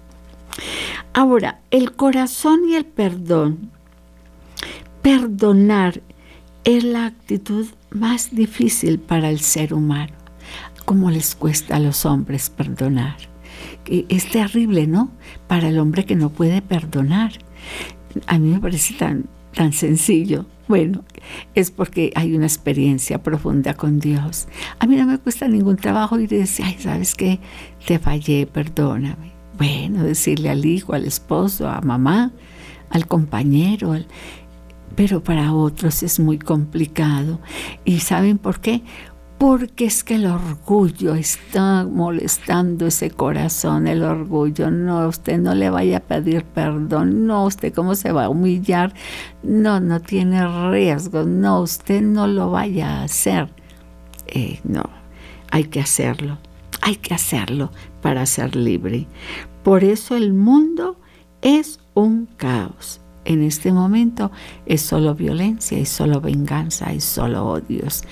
Ahora, 1.14 1.62
el 1.72 1.94
corazón 1.94 2.62
y 2.68 2.76
el 2.76 2.86
perdón. 2.86 3.72
Perdonar 5.02 6.02
es 6.64 6.84
la 6.84 7.06
actitud 7.06 7.68
más 7.92 8.36
difícil 8.36 9.00
para 9.00 9.30
el 9.30 9.40
ser 9.40 9.74
humano. 9.74 10.17
¿Cómo 10.88 11.12
les 11.12 11.36
cuesta 11.36 11.76
a 11.76 11.80
los 11.82 12.06
hombres 12.06 12.50
perdonar? 12.50 13.18
Es 13.90 14.32
terrible, 14.32 14.88
¿no? 14.88 15.12
Para 15.46 15.68
el 15.68 15.80
hombre 15.80 16.06
que 16.06 16.16
no 16.16 16.30
puede 16.30 16.62
perdonar. 16.62 17.34
A 18.26 18.40
mí 18.40 18.52
me 18.52 18.62
parece 18.62 18.94
tan, 18.94 19.26
tan 19.54 19.74
sencillo. 19.74 20.46
Bueno, 20.70 21.04
es 21.56 21.72
porque 21.72 22.14
hay 22.16 22.34
una 22.38 22.46
experiencia 22.46 23.22
profunda 23.22 23.74
con 23.74 24.00
Dios. 24.00 24.48
A 24.80 24.86
mí 24.86 24.96
no 24.96 25.06
me 25.06 25.18
cuesta 25.18 25.50
ningún 25.50 25.76
trabajo 25.76 26.18
ir 26.22 26.32
y 26.32 26.38
decir, 26.38 26.64
ay, 26.66 26.78
¿sabes 26.80 27.16
qué? 27.16 27.42
Te 27.86 28.00
fallé, 28.00 28.48
perdóname. 28.48 29.34
Bueno, 29.58 30.06
decirle 30.06 30.50
al 30.50 30.64
hijo, 30.66 30.94
al 30.94 31.04
esposo, 31.04 31.68
a 31.68 31.82
mamá, 31.82 32.32
al 32.92 33.08
compañero, 33.08 33.92
al, 33.92 34.08
pero 34.96 35.22
para 35.22 35.52
otros 35.54 36.02
es 36.02 36.18
muy 36.22 36.40
complicado. 36.40 37.42
¿Y 37.84 38.00
saben 38.00 38.38
por 38.38 38.62
qué? 38.62 38.84
Porque 39.38 39.86
es 39.86 40.04
que 40.04 40.16
el 40.16 40.26
orgullo 40.26 41.14
está 41.14 41.86
molestando 41.86 42.88
ese 42.88 43.12
corazón, 43.12 43.86
el 43.86 44.02
orgullo. 44.02 44.72
No, 44.72 45.08
usted 45.08 45.38
no 45.38 45.54
le 45.54 45.70
vaya 45.70 45.98
a 45.98 46.00
pedir 46.00 46.44
perdón. 46.44 47.28
No, 47.28 47.46
usted 47.46 47.72
cómo 47.72 47.94
se 47.94 48.12
va 48.12 48.26
a 48.26 48.30
humillar. 48.30 48.94
No, 49.44 49.80
no 49.80 50.00
tiene 50.00 50.72
riesgo. 50.72 51.24
No, 51.24 51.62
usted 51.62 52.02
no 52.02 52.26
lo 52.26 52.50
vaya 52.50 53.02
a 53.02 53.04
hacer. 53.04 53.50
Eh, 54.26 54.60
no, 54.64 54.90
hay 55.52 55.66
que 55.66 55.82
hacerlo. 55.82 56.40
Hay 56.82 56.96
que 56.96 57.14
hacerlo 57.14 57.72
para 58.02 58.26
ser 58.26 58.56
libre. 58.56 59.06
Por 59.64 59.84
eso 59.84 60.16
el 60.16 60.34
mundo 60.34 60.98
es 61.42 61.80
un 61.94 62.28
caos 62.38 63.02
en 63.28 63.44
este 63.44 63.74
momento 63.74 64.32
es 64.66 64.82
solo 64.82 65.14
violencia, 65.14 65.78
es 65.78 65.90
solo 65.90 66.22
venganza, 66.22 66.94
es 66.94 67.04
solo 67.04 67.46
odios, 67.46 68.04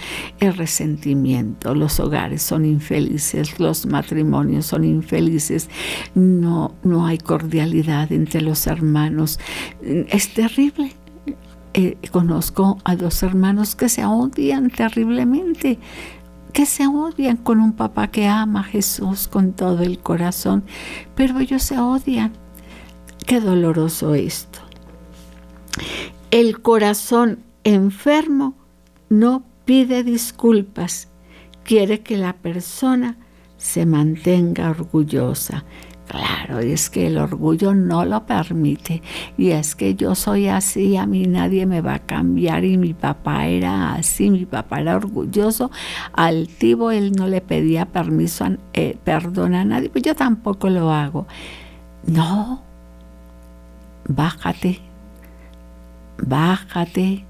el 0.42 0.56
resentimiento, 0.56 1.74
los 1.74 2.00
hogares 2.02 2.42
son 2.42 2.66
infelices, 2.66 3.60
los 3.60 3.86
matrimonios 3.86 4.66
son 4.66 4.84
infelices, 4.84 5.70
no, 6.16 6.76
no 6.84 7.06
hay 7.06 7.18
cordialidad 7.18 8.12
entre 8.12 8.42
los 8.42 8.68
hermanos. 8.68 9.40
Es 9.82 10.34
terrible. 10.34 10.92
Eh, 11.74 11.98
conozco 12.12 12.78
a 12.84 12.96
dos 12.96 13.24
hermanos 13.24 13.76
que 13.76 13.90
se 13.90 14.06
odian 14.06 14.70
terriblemente 14.70 15.78
que 16.54 16.66
se 16.66 16.88
odian 16.88 17.36
con 17.36 17.60
un 17.60 17.74
papá 17.74 18.08
que 18.08 18.28
ama 18.28 18.62
a 18.62 18.64
Jesús 18.64 19.28
con 19.28 19.52
todo 19.52 19.84
el 19.84 20.00
corazón, 20.00 20.64
pero 21.14 21.42
ellos 21.42 21.64
se 21.64 21.78
odian. 21.78 22.32
Qué 23.28 23.42
doloroso 23.42 24.16
esto. 24.16 24.65
El 26.36 26.62
corazón 26.62 27.40
enfermo 27.64 28.56
no 29.08 29.46
pide 29.64 30.04
disculpas, 30.04 31.08
quiere 31.64 32.02
que 32.02 32.18
la 32.18 32.34
persona 32.34 33.16
se 33.56 33.86
mantenga 33.86 34.70
orgullosa. 34.70 35.64
Claro, 36.10 36.60
es 36.60 36.90
que 36.90 37.08
el 37.08 37.20
orgullo 37.20 37.74
no 37.74 38.04
lo 38.04 38.26
permite. 38.26 39.02
Y 39.38 39.52
es 39.52 39.76
que 39.76 39.96
yo 39.96 40.14
soy 40.14 40.50
así, 40.50 40.98
a 40.98 41.06
mí 41.06 41.26
nadie 41.26 41.66
me 41.66 41.80
va 41.80 41.94
a 41.94 42.06
cambiar. 42.06 42.66
Y 42.66 42.76
mi 42.76 42.94
papá 42.94 43.48
era 43.48 43.94
así, 43.94 44.30
mi 44.30 44.46
papá 44.46 44.82
era 44.82 44.98
orgulloso, 44.98 45.72
altivo, 46.12 46.92
él 46.92 47.14
no 47.14 47.30
le 47.30 47.40
pedía 47.40 47.86
permiso, 47.86 48.46
eh, 48.74 48.98
perdón 49.06 49.56
a 49.56 49.64
nadie, 49.64 49.90
pues 49.90 50.04
yo 50.04 50.14
tampoco 50.16 50.70
lo 50.70 50.92
hago. 50.92 51.28
No, 52.06 52.62
bájate, 54.10 54.82
bájate. 56.18 57.26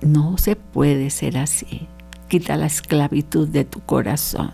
No 0.00 0.38
se 0.38 0.56
puede 0.56 1.10
ser 1.10 1.38
así. 1.38 1.88
Quita 2.28 2.56
la 2.56 2.66
esclavitud 2.66 3.48
de 3.48 3.64
tu 3.64 3.80
corazón. 3.80 4.50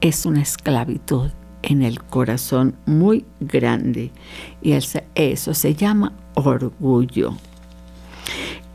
Es 0.00 0.26
una 0.26 0.42
esclavitud 0.42 1.30
en 1.62 1.82
el 1.82 2.02
corazón 2.02 2.76
muy 2.84 3.24
grande 3.40 4.12
y 4.60 4.72
eso 4.72 5.54
se 5.54 5.74
llama 5.74 6.12
orgullo. 6.34 7.34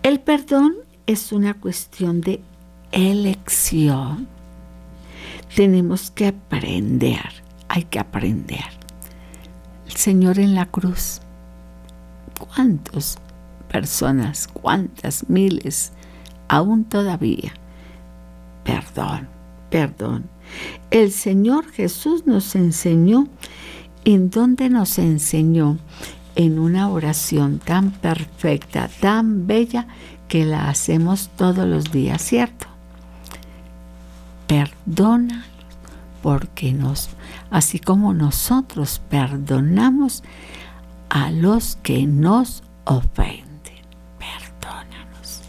El 0.01 0.19
perdón 0.21 0.75
es 1.05 1.31
una 1.31 1.53
cuestión 1.53 2.21
de 2.21 2.41
elección. 2.91 4.27
Tenemos 5.55 6.09
que 6.09 6.27
aprender 6.27 7.39
hay 7.69 7.83
que 7.83 7.99
aprender. 7.99 8.65
El 9.85 9.95
Señor 9.95 10.39
en 10.39 10.55
la 10.55 10.65
cruz. 10.65 11.21
¿Cuántas 12.39 13.17
personas, 13.71 14.47
cuántas 14.47 15.29
miles, 15.29 15.91
aún 16.47 16.85
todavía? 16.85 17.53
Perdón, 18.63 19.27
perdón. 19.69 20.29
El 20.89 21.11
Señor 21.11 21.69
Jesús 21.69 22.25
nos 22.25 22.55
enseñó, 22.55 23.27
¿en 24.05 24.29
dónde 24.31 24.69
nos 24.69 24.97
enseñó? 24.97 25.77
En 26.35 26.57
una 26.57 26.89
oración 26.89 27.59
tan 27.59 27.91
perfecta, 27.91 28.89
tan 29.01 29.45
bella, 29.45 29.87
que 30.29 30.45
la 30.45 30.69
hacemos 30.69 31.29
todos 31.35 31.67
los 31.67 31.91
días, 31.91 32.21
¿cierto? 32.21 32.67
Perdona 34.47 35.45
porque 36.21 36.71
nos, 36.71 37.09
así 37.49 37.79
como 37.79 38.13
nosotros 38.13 39.01
perdonamos 39.09 40.23
a 41.09 41.31
los 41.31 41.77
que 41.77 42.05
nos 42.05 42.63
ofenden. 42.85 43.83
Perdónanos. 44.19 45.41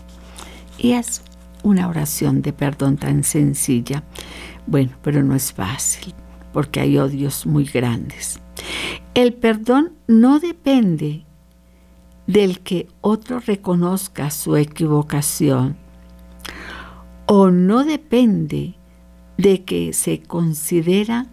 Y 0.78 0.92
es 0.92 1.22
una 1.62 1.88
oración 1.88 2.42
de 2.42 2.52
perdón 2.52 2.96
tan 2.96 3.24
sencilla. 3.24 4.02
Bueno, 4.66 4.92
pero 5.02 5.22
no 5.22 5.34
es 5.34 5.52
fácil 5.52 6.14
porque 6.52 6.80
hay 6.80 6.98
odios 6.98 7.46
muy 7.46 7.64
grandes. 7.64 8.40
El 9.14 9.34
perdón 9.34 9.92
no 10.06 10.40
depende 10.40 11.24
del 12.26 12.60
que 12.60 12.88
otro 13.00 13.40
reconozca 13.40 14.30
su 14.30 14.56
equivocación 14.56 15.76
o 17.26 17.50
no 17.50 17.84
depende 17.84 18.74
de 19.36 19.64
que 19.64 19.92
se 19.92 20.20
considera 20.22 21.26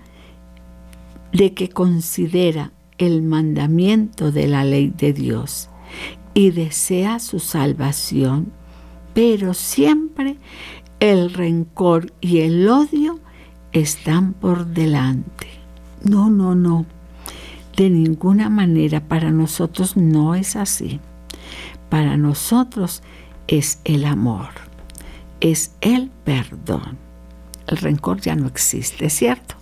de 1.34 1.54
que 1.54 1.70
considera 1.70 2.72
el 2.98 3.22
mandamiento 3.22 4.32
de 4.32 4.48
la 4.48 4.64
ley 4.64 4.94
de 4.96 5.14
Dios 5.14 5.70
y 6.34 6.52
desea 6.52 7.20
su 7.20 7.40
salvación, 7.40 8.52
pero 9.14 9.54
siempre 9.54 10.38
el 11.00 11.34
rencor 11.34 12.14
y 12.22 12.40
el 12.40 12.68
odio 12.68 13.20
están 13.72 14.34
por 14.34 14.68
delante. 14.68 15.48
No, 16.04 16.30
no, 16.30 16.56
no. 16.56 16.86
De 17.76 17.90
ninguna 17.90 18.50
manera 18.50 19.08
para 19.08 19.32
nosotros 19.32 19.98
no 19.98 20.36
es 20.36 20.56
así. 20.56 21.00
Para 21.90 22.18
nosotros 22.18 23.04
es 23.48 23.80
el 23.86 24.06
amor, 24.06 24.50
es 25.40 25.72
el 25.82 26.10
perdón 26.24 27.08
el 27.68 27.78
rencor 27.78 28.22
ya 28.22 28.36
no 28.36 28.48
existe, 28.48 29.10
¿cierto? 29.10 29.56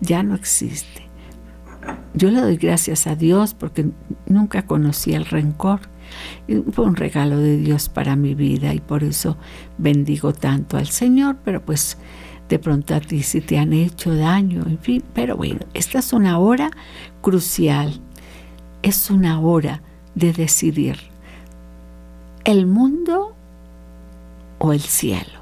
Ya 0.00 0.22
no 0.22 0.34
existe. 0.34 1.06
Yo 2.14 2.30
le 2.30 2.40
doy 2.40 2.56
gracias 2.56 3.06
a 3.06 3.16
Dios 3.16 3.54
porque 3.54 3.90
nunca 4.26 4.66
conocí 4.66 5.14
el 5.14 5.26
rencor. 5.26 5.80
Fue 6.72 6.84
un 6.84 6.96
regalo 6.96 7.38
de 7.38 7.56
Dios 7.58 7.88
para 7.88 8.16
mi 8.16 8.34
vida 8.34 8.74
y 8.74 8.80
por 8.80 9.04
eso 9.04 9.36
bendigo 9.78 10.32
tanto 10.32 10.76
al 10.76 10.88
Señor, 10.88 11.36
pero 11.44 11.62
pues 11.64 11.98
de 12.48 12.58
pronto 12.58 12.94
a 12.94 13.00
ti 13.00 13.22
si 13.22 13.40
te 13.40 13.58
han 13.58 13.72
hecho 13.72 14.14
daño, 14.14 14.64
en 14.66 14.78
fin, 14.78 15.04
pero 15.14 15.36
bueno, 15.36 15.60
esta 15.72 16.00
es 16.00 16.12
una 16.12 16.38
hora 16.38 16.70
crucial, 17.20 18.00
es 18.82 19.08
una 19.08 19.38
hora 19.38 19.82
de 20.16 20.32
decidir 20.32 20.96
el 22.44 22.66
mundo 22.66 23.36
o 24.58 24.72
el 24.72 24.80
cielo 24.80 25.40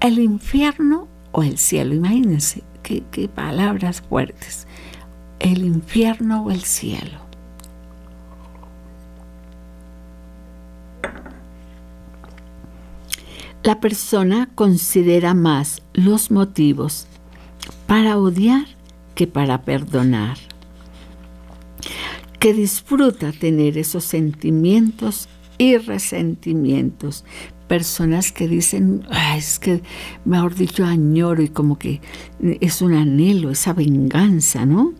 el 0.00 0.18
infierno 0.18 1.08
o 1.32 1.42
el 1.42 1.58
cielo. 1.58 1.94
Imagínense 1.94 2.62
qué, 2.82 3.28
palabras 3.28 4.00
fuertes. 4.00 4.66
El 5.38 5.64
infierno 5.64 6.44
o 6.44 6.50
el 6.50 6.62
cielo. 6.62 7.26
La 13.62 13.80
persona 13.80 14.48
considera 14.54 15.34
más 15.34 15.82
los 15.92 16.30
motivos 16.30 17.08
para 17.88 18.16
odiar 18.16 18.64
que 19.16 19.26
para 19.26 19.62
perdonar, 19.62 20.36
que 22.38 22.52
disfruta 22.52 23.32
tener 23.32 23.76
esos 23.76 24.04
sentimientos 24.04 25.28
y 25.58 25.78
resentimientos, 25.78 27.24
personas 27.66 28.30
que 28.30 28.46
dicen, 28.46 29.04
es 29.36 29.58
que, 29.58 29.82
mejor 30.24 30.54
dicho, 30.54 30.84
añoro 30.84 31.42
y 31.42 31.48
como 31.48 31.78
que 31.78 32.00
es 32.40 32.82
un 32.82 32.94
anhelo, 32.94 33.50
esa 33.50 33.72
venganza, 33.72 34.64
¿no? 34.64 34.94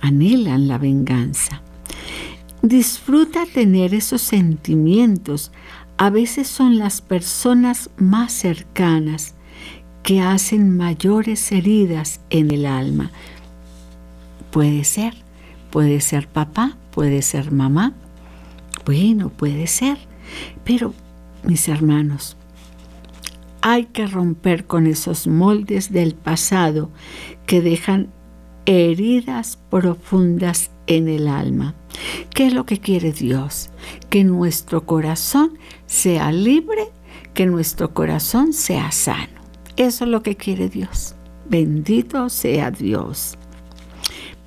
Anhelan 0.00 0.68
la 0.68 0.78
venganza. 0.78 1.62
Disfruta 2.62 3.44
tener 3.46 3.94
esos 3.94 4.22
sentimientos. 4.22 5.52
A 5.96 6.10
veces 6.10 6.48
son 6.48 6.78
las 6.78 7.00
personas 7.00 7.90
más 7.96 8.32
cercanas 8.32 9.34
que 10.02 10.20
hacen 10.20 10.76
mayores 10.76 11.52
heridas 11.52 12.20
en 12.30 12.50
el 12.50 12.66
alma. 12.66 13.10
Puede 14.50 14.84
ser, 14.84 15.14
puede 15.70 16.00
ser 16.00 16.28
papá, 16.28 16.76
puede 16.92 17.22
ser 17.22 17.52
mamá. 17.52 17.92
Bueno, 18.84 19.28
puede 19.28 19.66
ser, 19.66 19.98
pero 20.64 20.94
mis 21.42 21.68
hermanos, 21.68 22.36
hay 23.60 23.84
que 23.86 24.06
romper 24.06 24.66
con 24.66 24.86
esos 24.86 25.26
moldes 25.26 25.92
del 25.92 26.14
pasado 26.14 26.90
que 27.46 27.60
dejan 27.60 28.08
heridas 28.70 29.58
profundas 29.70 30.70
en 30.86 31.08
el 31.08 31.28
alma. 31.28 31.74
¿Qué 32.30 32.46
es 32.46 32.52
lo 32.52 32.66
que 32.66 32.78
quiere 32.78 33.12
Dios? 33.12 33.70
Que 34.10 34.24
nuestro 34.24 34.84
corazón 34.86 35.58
sea 35.86 36.32
libre, 36.32 36.88
que 37.34 37.46
nuestro 37.46 37.94
corazón 37.94 38.52
sea 38.52 38.92
sano. 38.92 39.40
Eso 39.76 40.04
es 40.04 40.10
lo 40.10 40.22
que 40.22 40.36
quiere 40.36 40.68
Dios. 40.68 41.14
Bendito 41.48 42.28
sea 42.28 42.70
Dios. 42.70 43.38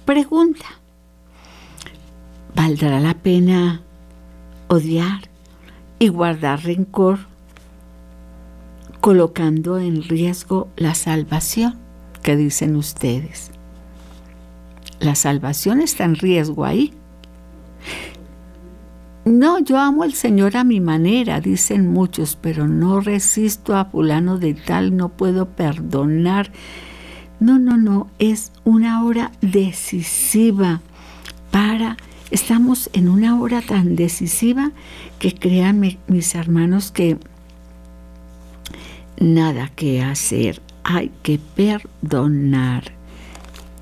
Pregunta, 0.06 0.66
¿valdrá 2.56 3.00
la 3.00 3.16
pena 3.16 3.82
odiar? 4.68 5.32
y 6.02 6.08
guardar 6.08 6.64
rencor, 6.64 7.20
colocando 9.02 9.78
en 9.78 10.02
riesgo 10.02 10.68
la 10.76 10.96
salvación 10.96 11.78
que 12.24 12.36
dicen 12.36 12.76
ustedes. 12.76 13.52
La 15.02 15.16
salvación 15.16 15.82
está 15.82 16.06
en 16.06 16.16
riesgo 16.16 16.64
ahí. 16.64 16.94
No, 19.26 19.60
yo 19.60 19.78
amo 19.78 20.04
al 20.04 20.14
Señor 20.14 20.56
a 20.56 20.64
mi 20.64 20.80
manera, 20.80 21.42
dicen 21.42 21.88
muchos, 21.92 22.38
pero 22.40 22.68
no 22.70 23.02
resisto 23.02 23.76
a 23.76 23.86
fulano 23.86 24.38
de 24.38 24.54
tal, 24.54 24.96
no 24.96 25.10
puedo 25.10 25.50
perdonar. 25.50 26.54
No, 27.42 27.60
no, 27.60 27.76
no, 27.76 28.08
es 28.18 28.54
una 28.64 29.04
hora 29.04 29.34
decisiva 29.42 30.82
para 31.52 31.98
Estamos 32.32 32.90
en 32.94 33.10
una 33.10 33.38
hora 33.42 33.62
tan 33.62 33.98
decisiva 33.98 34.72
que 35.20 35.34
créanme, 35.34 35.98
mis 36.08 36.34
hermanos, 36.34 36.90
que 36.90 37.18
nada 39.20 39.68
que 39.76 40.02
hacer, 40.02 40.62
hay 40.86 41.12
que 41.24 41.40
perdonar, 41.40 42.94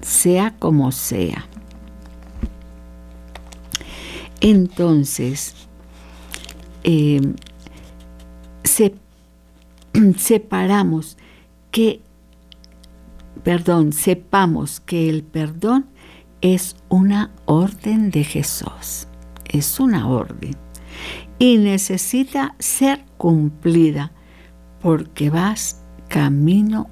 sea 0.02 0.56
como 0.60 0.92
sea. 0.92 1.46
Entonces, 4.42 5.56
em, 6.84 7.36
separamos 10.18 11.18
que, 11.72 12.02
perdón, 13.44 13.94
sepamos 13.94 14.80
que 14.80 15.10
el 15.10 15.24
perdón 15.24 15.86
es 16.42 16.76
una 16.88 17.32
orden 17.46 18.12
de 18.12 18.24
Jesús, 18.24 19.08
es 19.46 19.80
una 19.80 20.08
orden 20.08 20.56
y 21.38 21.58
necesita 21.58 22.56
ser 22.60 23.06
cumplida 23.18 24.12
porque 24.82 25.30
vas 25.30 25.82
camino 26.08 26.90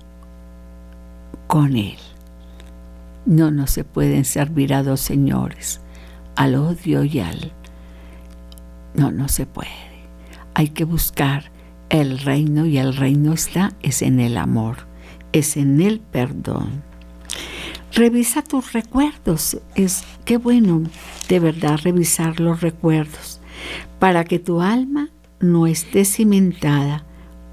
con 1.47 1.75
Él. 1.75 1.97
No, 3.27 3.51
no 3.51 3.67
se 3.67 3.83
pueden 3.83 4.23
servir 4.23 4.73
a 4.73 4.83
dos 4.83 5.01
señores, 5.01 5.81
al 6.37 6.55
odio 6.55 7.03
y 7.03 7.19
al... 7.19 7.51
No, 8.93 9.11
no 9.11 9.27
se 9.27 9.45
puede. 9.45 9.67
Hay 10.53 10.69
que 10.69 10.85
buscar 10.85 11.51
el 11.89 12.19
reino 12.19 12.65
y 12.65 12.77
el 12.77 12.95
reino 12.95 13.33
está, 13.33 13.73
es 13.81 14.01
en 14.01 14.21
el 14.21 14.37
amor, 14.37 14.87
es 15.33 15.57
en 15.57 15.81
el 15.81 15.99
perdón. 15.99 16.83
Revisa 17.91 18.43
tus 18.43 18.71
recuerdos. 18.71 19.57
Es 19.75 20.05
qué 20.23 20.37
bueno 20.37 20.83
de 21.27 21.41
verdad 21.41 21.81
revisar 21.83 22.39
los 22.39 22.61
recuerdos 22.61 23.41
para 23.99 24.23
que 24.23 24.39
tu 24.39 24.61
alma 24.61 25.09
no 25.41 25.67
esté 25.67 26.05
cimentada 26.05 27.03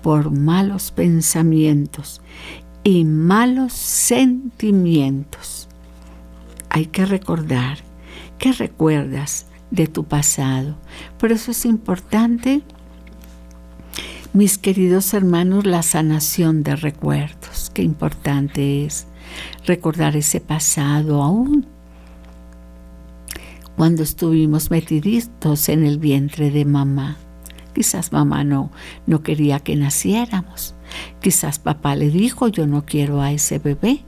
por 0.05 0.31
malos 0.31 0.93
pensamientos 0.93 2.21
y 2.85 3.05
malos 3.07 3.73
sentimientos. 3.73 5.69
hay 6.69 6.87
que 6.87 7.07
recordar. 7.07 7.79
¿Qué 8.39 8.53
recuerdas 8.53 9.47
de 9.71 9.87
tu 9.87 10.05
pasado? 10.05 10.77
Por 11.19 11.31
eso 11.31 11.53
es 11.53 11.65
importante, 11.65 12.63
mis 14.33 14.59
queridos 14.59 15.15
hermanos, 15.15 15.65
la 15.67 15.83
sanación 15.83 16.65
de 16.65 16.75
recuerdos. 16.75 17.71
Qué 17.73 17.83
importante 17.83 18.85
es 18.85 19.07
recordar 19.67 20.17
ese 20.17 20.41
pasado 20.41 21.23
aún 21.23 21.67
cuando 23.77 24.03
estuvimos 24.03 24.71
metiditos 24.71 25.69
en 25.69 25.85
el 25.85 25.99
vientre 25.99 26.51
de 26.51 26.65
mamá. 26.65 27.17
Quizás 27.73 28.13
mamá 28.13 28.45
no, 28.45 28.71
no 29.07 29.23
quería 29.23 29.61
que 29.61 29.77
naciéramos. 29.77 30.74
Quizás 31.21 31.59
papá 31.59 31.97
le 31.97 32.11
dijo, 32.11 32.49
yo 32.49 32.67
no 32.67 32.85
quiero 32.85 33.21
a 33.21 33.33
ese 33.33 33.59
bebé. 33.59 34.05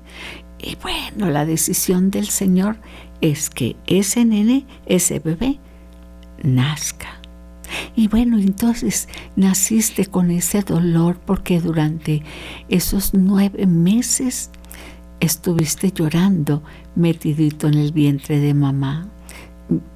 Y 0.59 0.77
bueno, 0.77 1.31
la 1.31 1.45
decisión 1.45 2.11
del 2.11 2.27
Señor 2.27 2.77
es 3.21 3.51
que 3.51 3.77
ese 3.87 4.25
nene, 4.25 4.67
ese 4.87 5.19
bebé, 5.19 5.59
nazca. 6.43 7.21
Y 7.95 8.09
bueno, 8.09 8.39
entonces 8.39 9.09
naciste 9.35 10.07
con 10.07 10.31
ese 10.31 10.63
dolor 10.63 11.19
porque 11.25 11.61
durante 11.61 12.23
esos 12.69 13.13
nueve 13.15 13.67
meses 13.67 14.51
estuviste 15.21 15.93
llorando 15.93 16.63
metidito 16.95 17.69
en 17.69 17.75
el 17.75 17.93
vientre 17.93 18.39
de 18.39 18.55
mamá. 18.55 19.09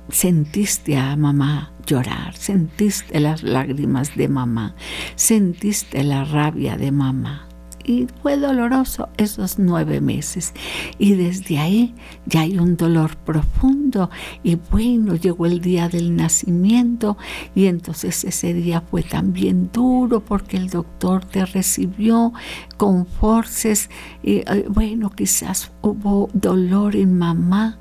Sentiste 0.08 0.96
a 0.96 1.16
mamá 1.16 1.72
llorar, 1.86 2.34
sentiste 2.36 3.20
las 3.20 3.42
lágrimas 3.42 4.16
de 4.16 4.28
mamá, 4.28 4.74
sentiste 5.14 6.02
la 6.02 6.24
rabia 6.24 6.76
de 6.76 6.90
mamá. 6.90 7.46
Y 7.82 8.06
fue 8.22 8.36
doloroso 8.36 9.08
esos 9.16 9.58
nueve 9.58 10.00
meses. 10.00 10.52
Y 10.98 11.14
desde 11.14 11.58
ahí 11.58 11.94
ya 12.26 12.42
hay 12.42 12.58
un 12.58 12.76
dolor 12.76 13.16
profundo. 13.16 14.10
Y 14.42 14.56
bueno, 14.70 15.16
llegó 15.16 15.46
el 15.46 15.60
día 15.60 15.88
del 15.88 16.14
nacimiento. 16.14 17.16
Y 17.54 17.66
entonces 17.66 18.22
ese 18.24 18.52
día 18.52 18.82
fue 18.82 19.02
también 19.02 19.70
duro 19.72 20.20
porque 20.20 20.56
el 20.56 20.68
doctor 20.68 21.24
te 21.24 21.46
recibió 21.46 22.32
con 22.76 23.06
forces. 23.06 23.88
Y 24.22 24.36
eh, 24.36 24.66
bueno, 24.68 25.10
quizás 25.10 25.72
hubo 25.80 26.28
dolor 26.34 26.94
en 26.94 27.18
mamá 27.18 27.78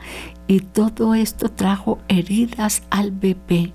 y 0.50 0.62
todo 0.62 1.14
esto 1.14 1.50
trajo 1.50 2.00
heridas 2.08 2.82
al 2.90 3.12
bebé, 3.12 3.72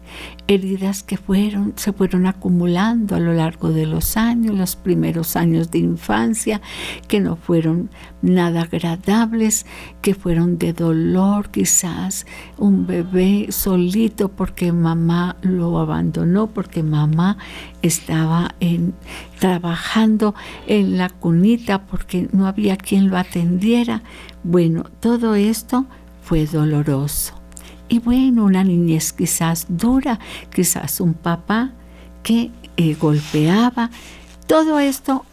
heridas 0.49 1.05
que 1.05 1.17
fueron, 1.17 1.73
se 1.77 1.93
fueron 1.93 2.27
acumulando 2.27 3.15
a 3.15 3.21
lo 3.21 3.33
largo 3.33 3.71
de 3.71 3.87
los 3.87 4.17
años, 4.17 4.57
los 4.57 4.75
primeros 4.75 5.37
años 5.37 5.71
de 5.71 5.79
infancia, 5.79 6.61
que 7.07 7.21
no 7.21 7.37
fueron 7.37 7.91
nada 8.23 8.63
agradables, 8.63 9.67
que 10.03 10.17
fueron 10.17 10.59
de 10.59 10.73
dolor, 10.73 11.49
quizás 11.53 12.27
un 12.59 12.89
bebé 12.89 13.53
solito 13.53 14.31
porque 14.31 14.73
mamá 14.73 15.37
lo 15.43 15.79
abandonó, 15.79 16.49
porque 16.49 16.83
mamá 16.83 17.39
estaba 17.83 18.57
trabajando 19.39 20.35
en 20.67 20.99
la 20.99 21.09
cunita 21.09 21.87
porque 21.87 22.29
no 22.33 22.49
había 22.49 22.77
quien 22.77 23.11
lo 23.11 23.17
atendiera. 23.17 24.03
Bueno, 24.43 24.87
todo 24.99 25.37
esto 25.37 25.87
fue 26.25 26.47
doloroso. 26.47 27.35
Y 27.89 27.99
bueno, 27.99 28.45
una 28.45 28.65
niñez 28.65 29.13
quizás 29.13 29.67
dura, 29.69 30.19
quizás 30.53 31.01
un 31.01 31.13
papá 31.15 31.73
que 32.23 32.51
eh, 32.77 32.95
golpeaba. 32.95 33.91
Todo 34.47 34.79
esto 34.79 35.25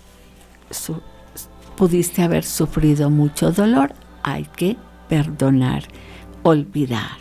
pudiste 1.78 2.22
haber 2.22 2.44
sufrido 2.44 3.10
mucho 3.10 3.52
dolor. 3.52 3.94
Hay 4.22 4.46
que 4.56 4.76
perdonar, 5.08 5.84
olvidar. 6.44 7.18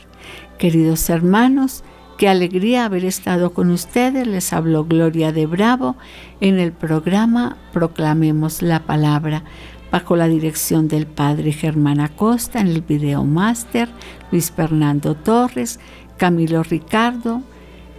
Queridos 0.59 1.09
hermanos, 1.09 1.85
qué 2.19 2.29
alegría 2.29 2.85
haber 2.85 3.05
estado 3.05 3.55
con 3.55 3.71
ustedes. 3.71 4.27
Les 4.27 4.53
habló 4.53 4.85
Gloria 4.85 5.33
de 5.33 5.47
Bravo 5.47 5.97
en 6.41 6.59
el 6.59 6.73
programa 6.73 7.57
Proclamemos 7.73 8.63
la 8.63 8.81
Palabra 8.81 9.45
bajo 9.91 10.17
la 10.17 10.29
dirección 10.29 10.89
del 10.89 11.07
padre 11.07 11.53
Germán 11.53 12.01
Acosta 12.01 12.61
en 12.61 12.69
el 12.69 12.83
video 12.83 13.25
máster, 13.25 13.89
Luis 14.31 14.51
Fernando 14.51 15.15
Torres, 15.15 15.81
Camilo 16.17 16.63
Ricardo 16.63 17.43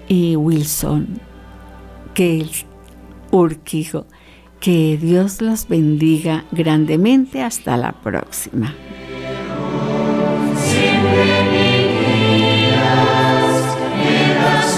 y 0.07 0.35
Wilson 0.35 1.19
que 2.13 2.45
Urquijo. 3.31 4.05
Que 4.59 4.97
Dios 5.01 5.41
los 5.41 5.67
bendiga 5.67 6.45
grandemente. 6.51 7.41
Hasta 7.41 7.77
la 7.77 7.93
próxima. 7.93 8.75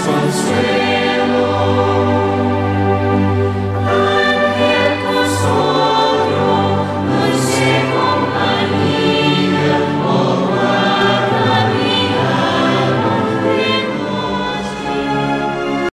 Consuelo. 0.04 0.83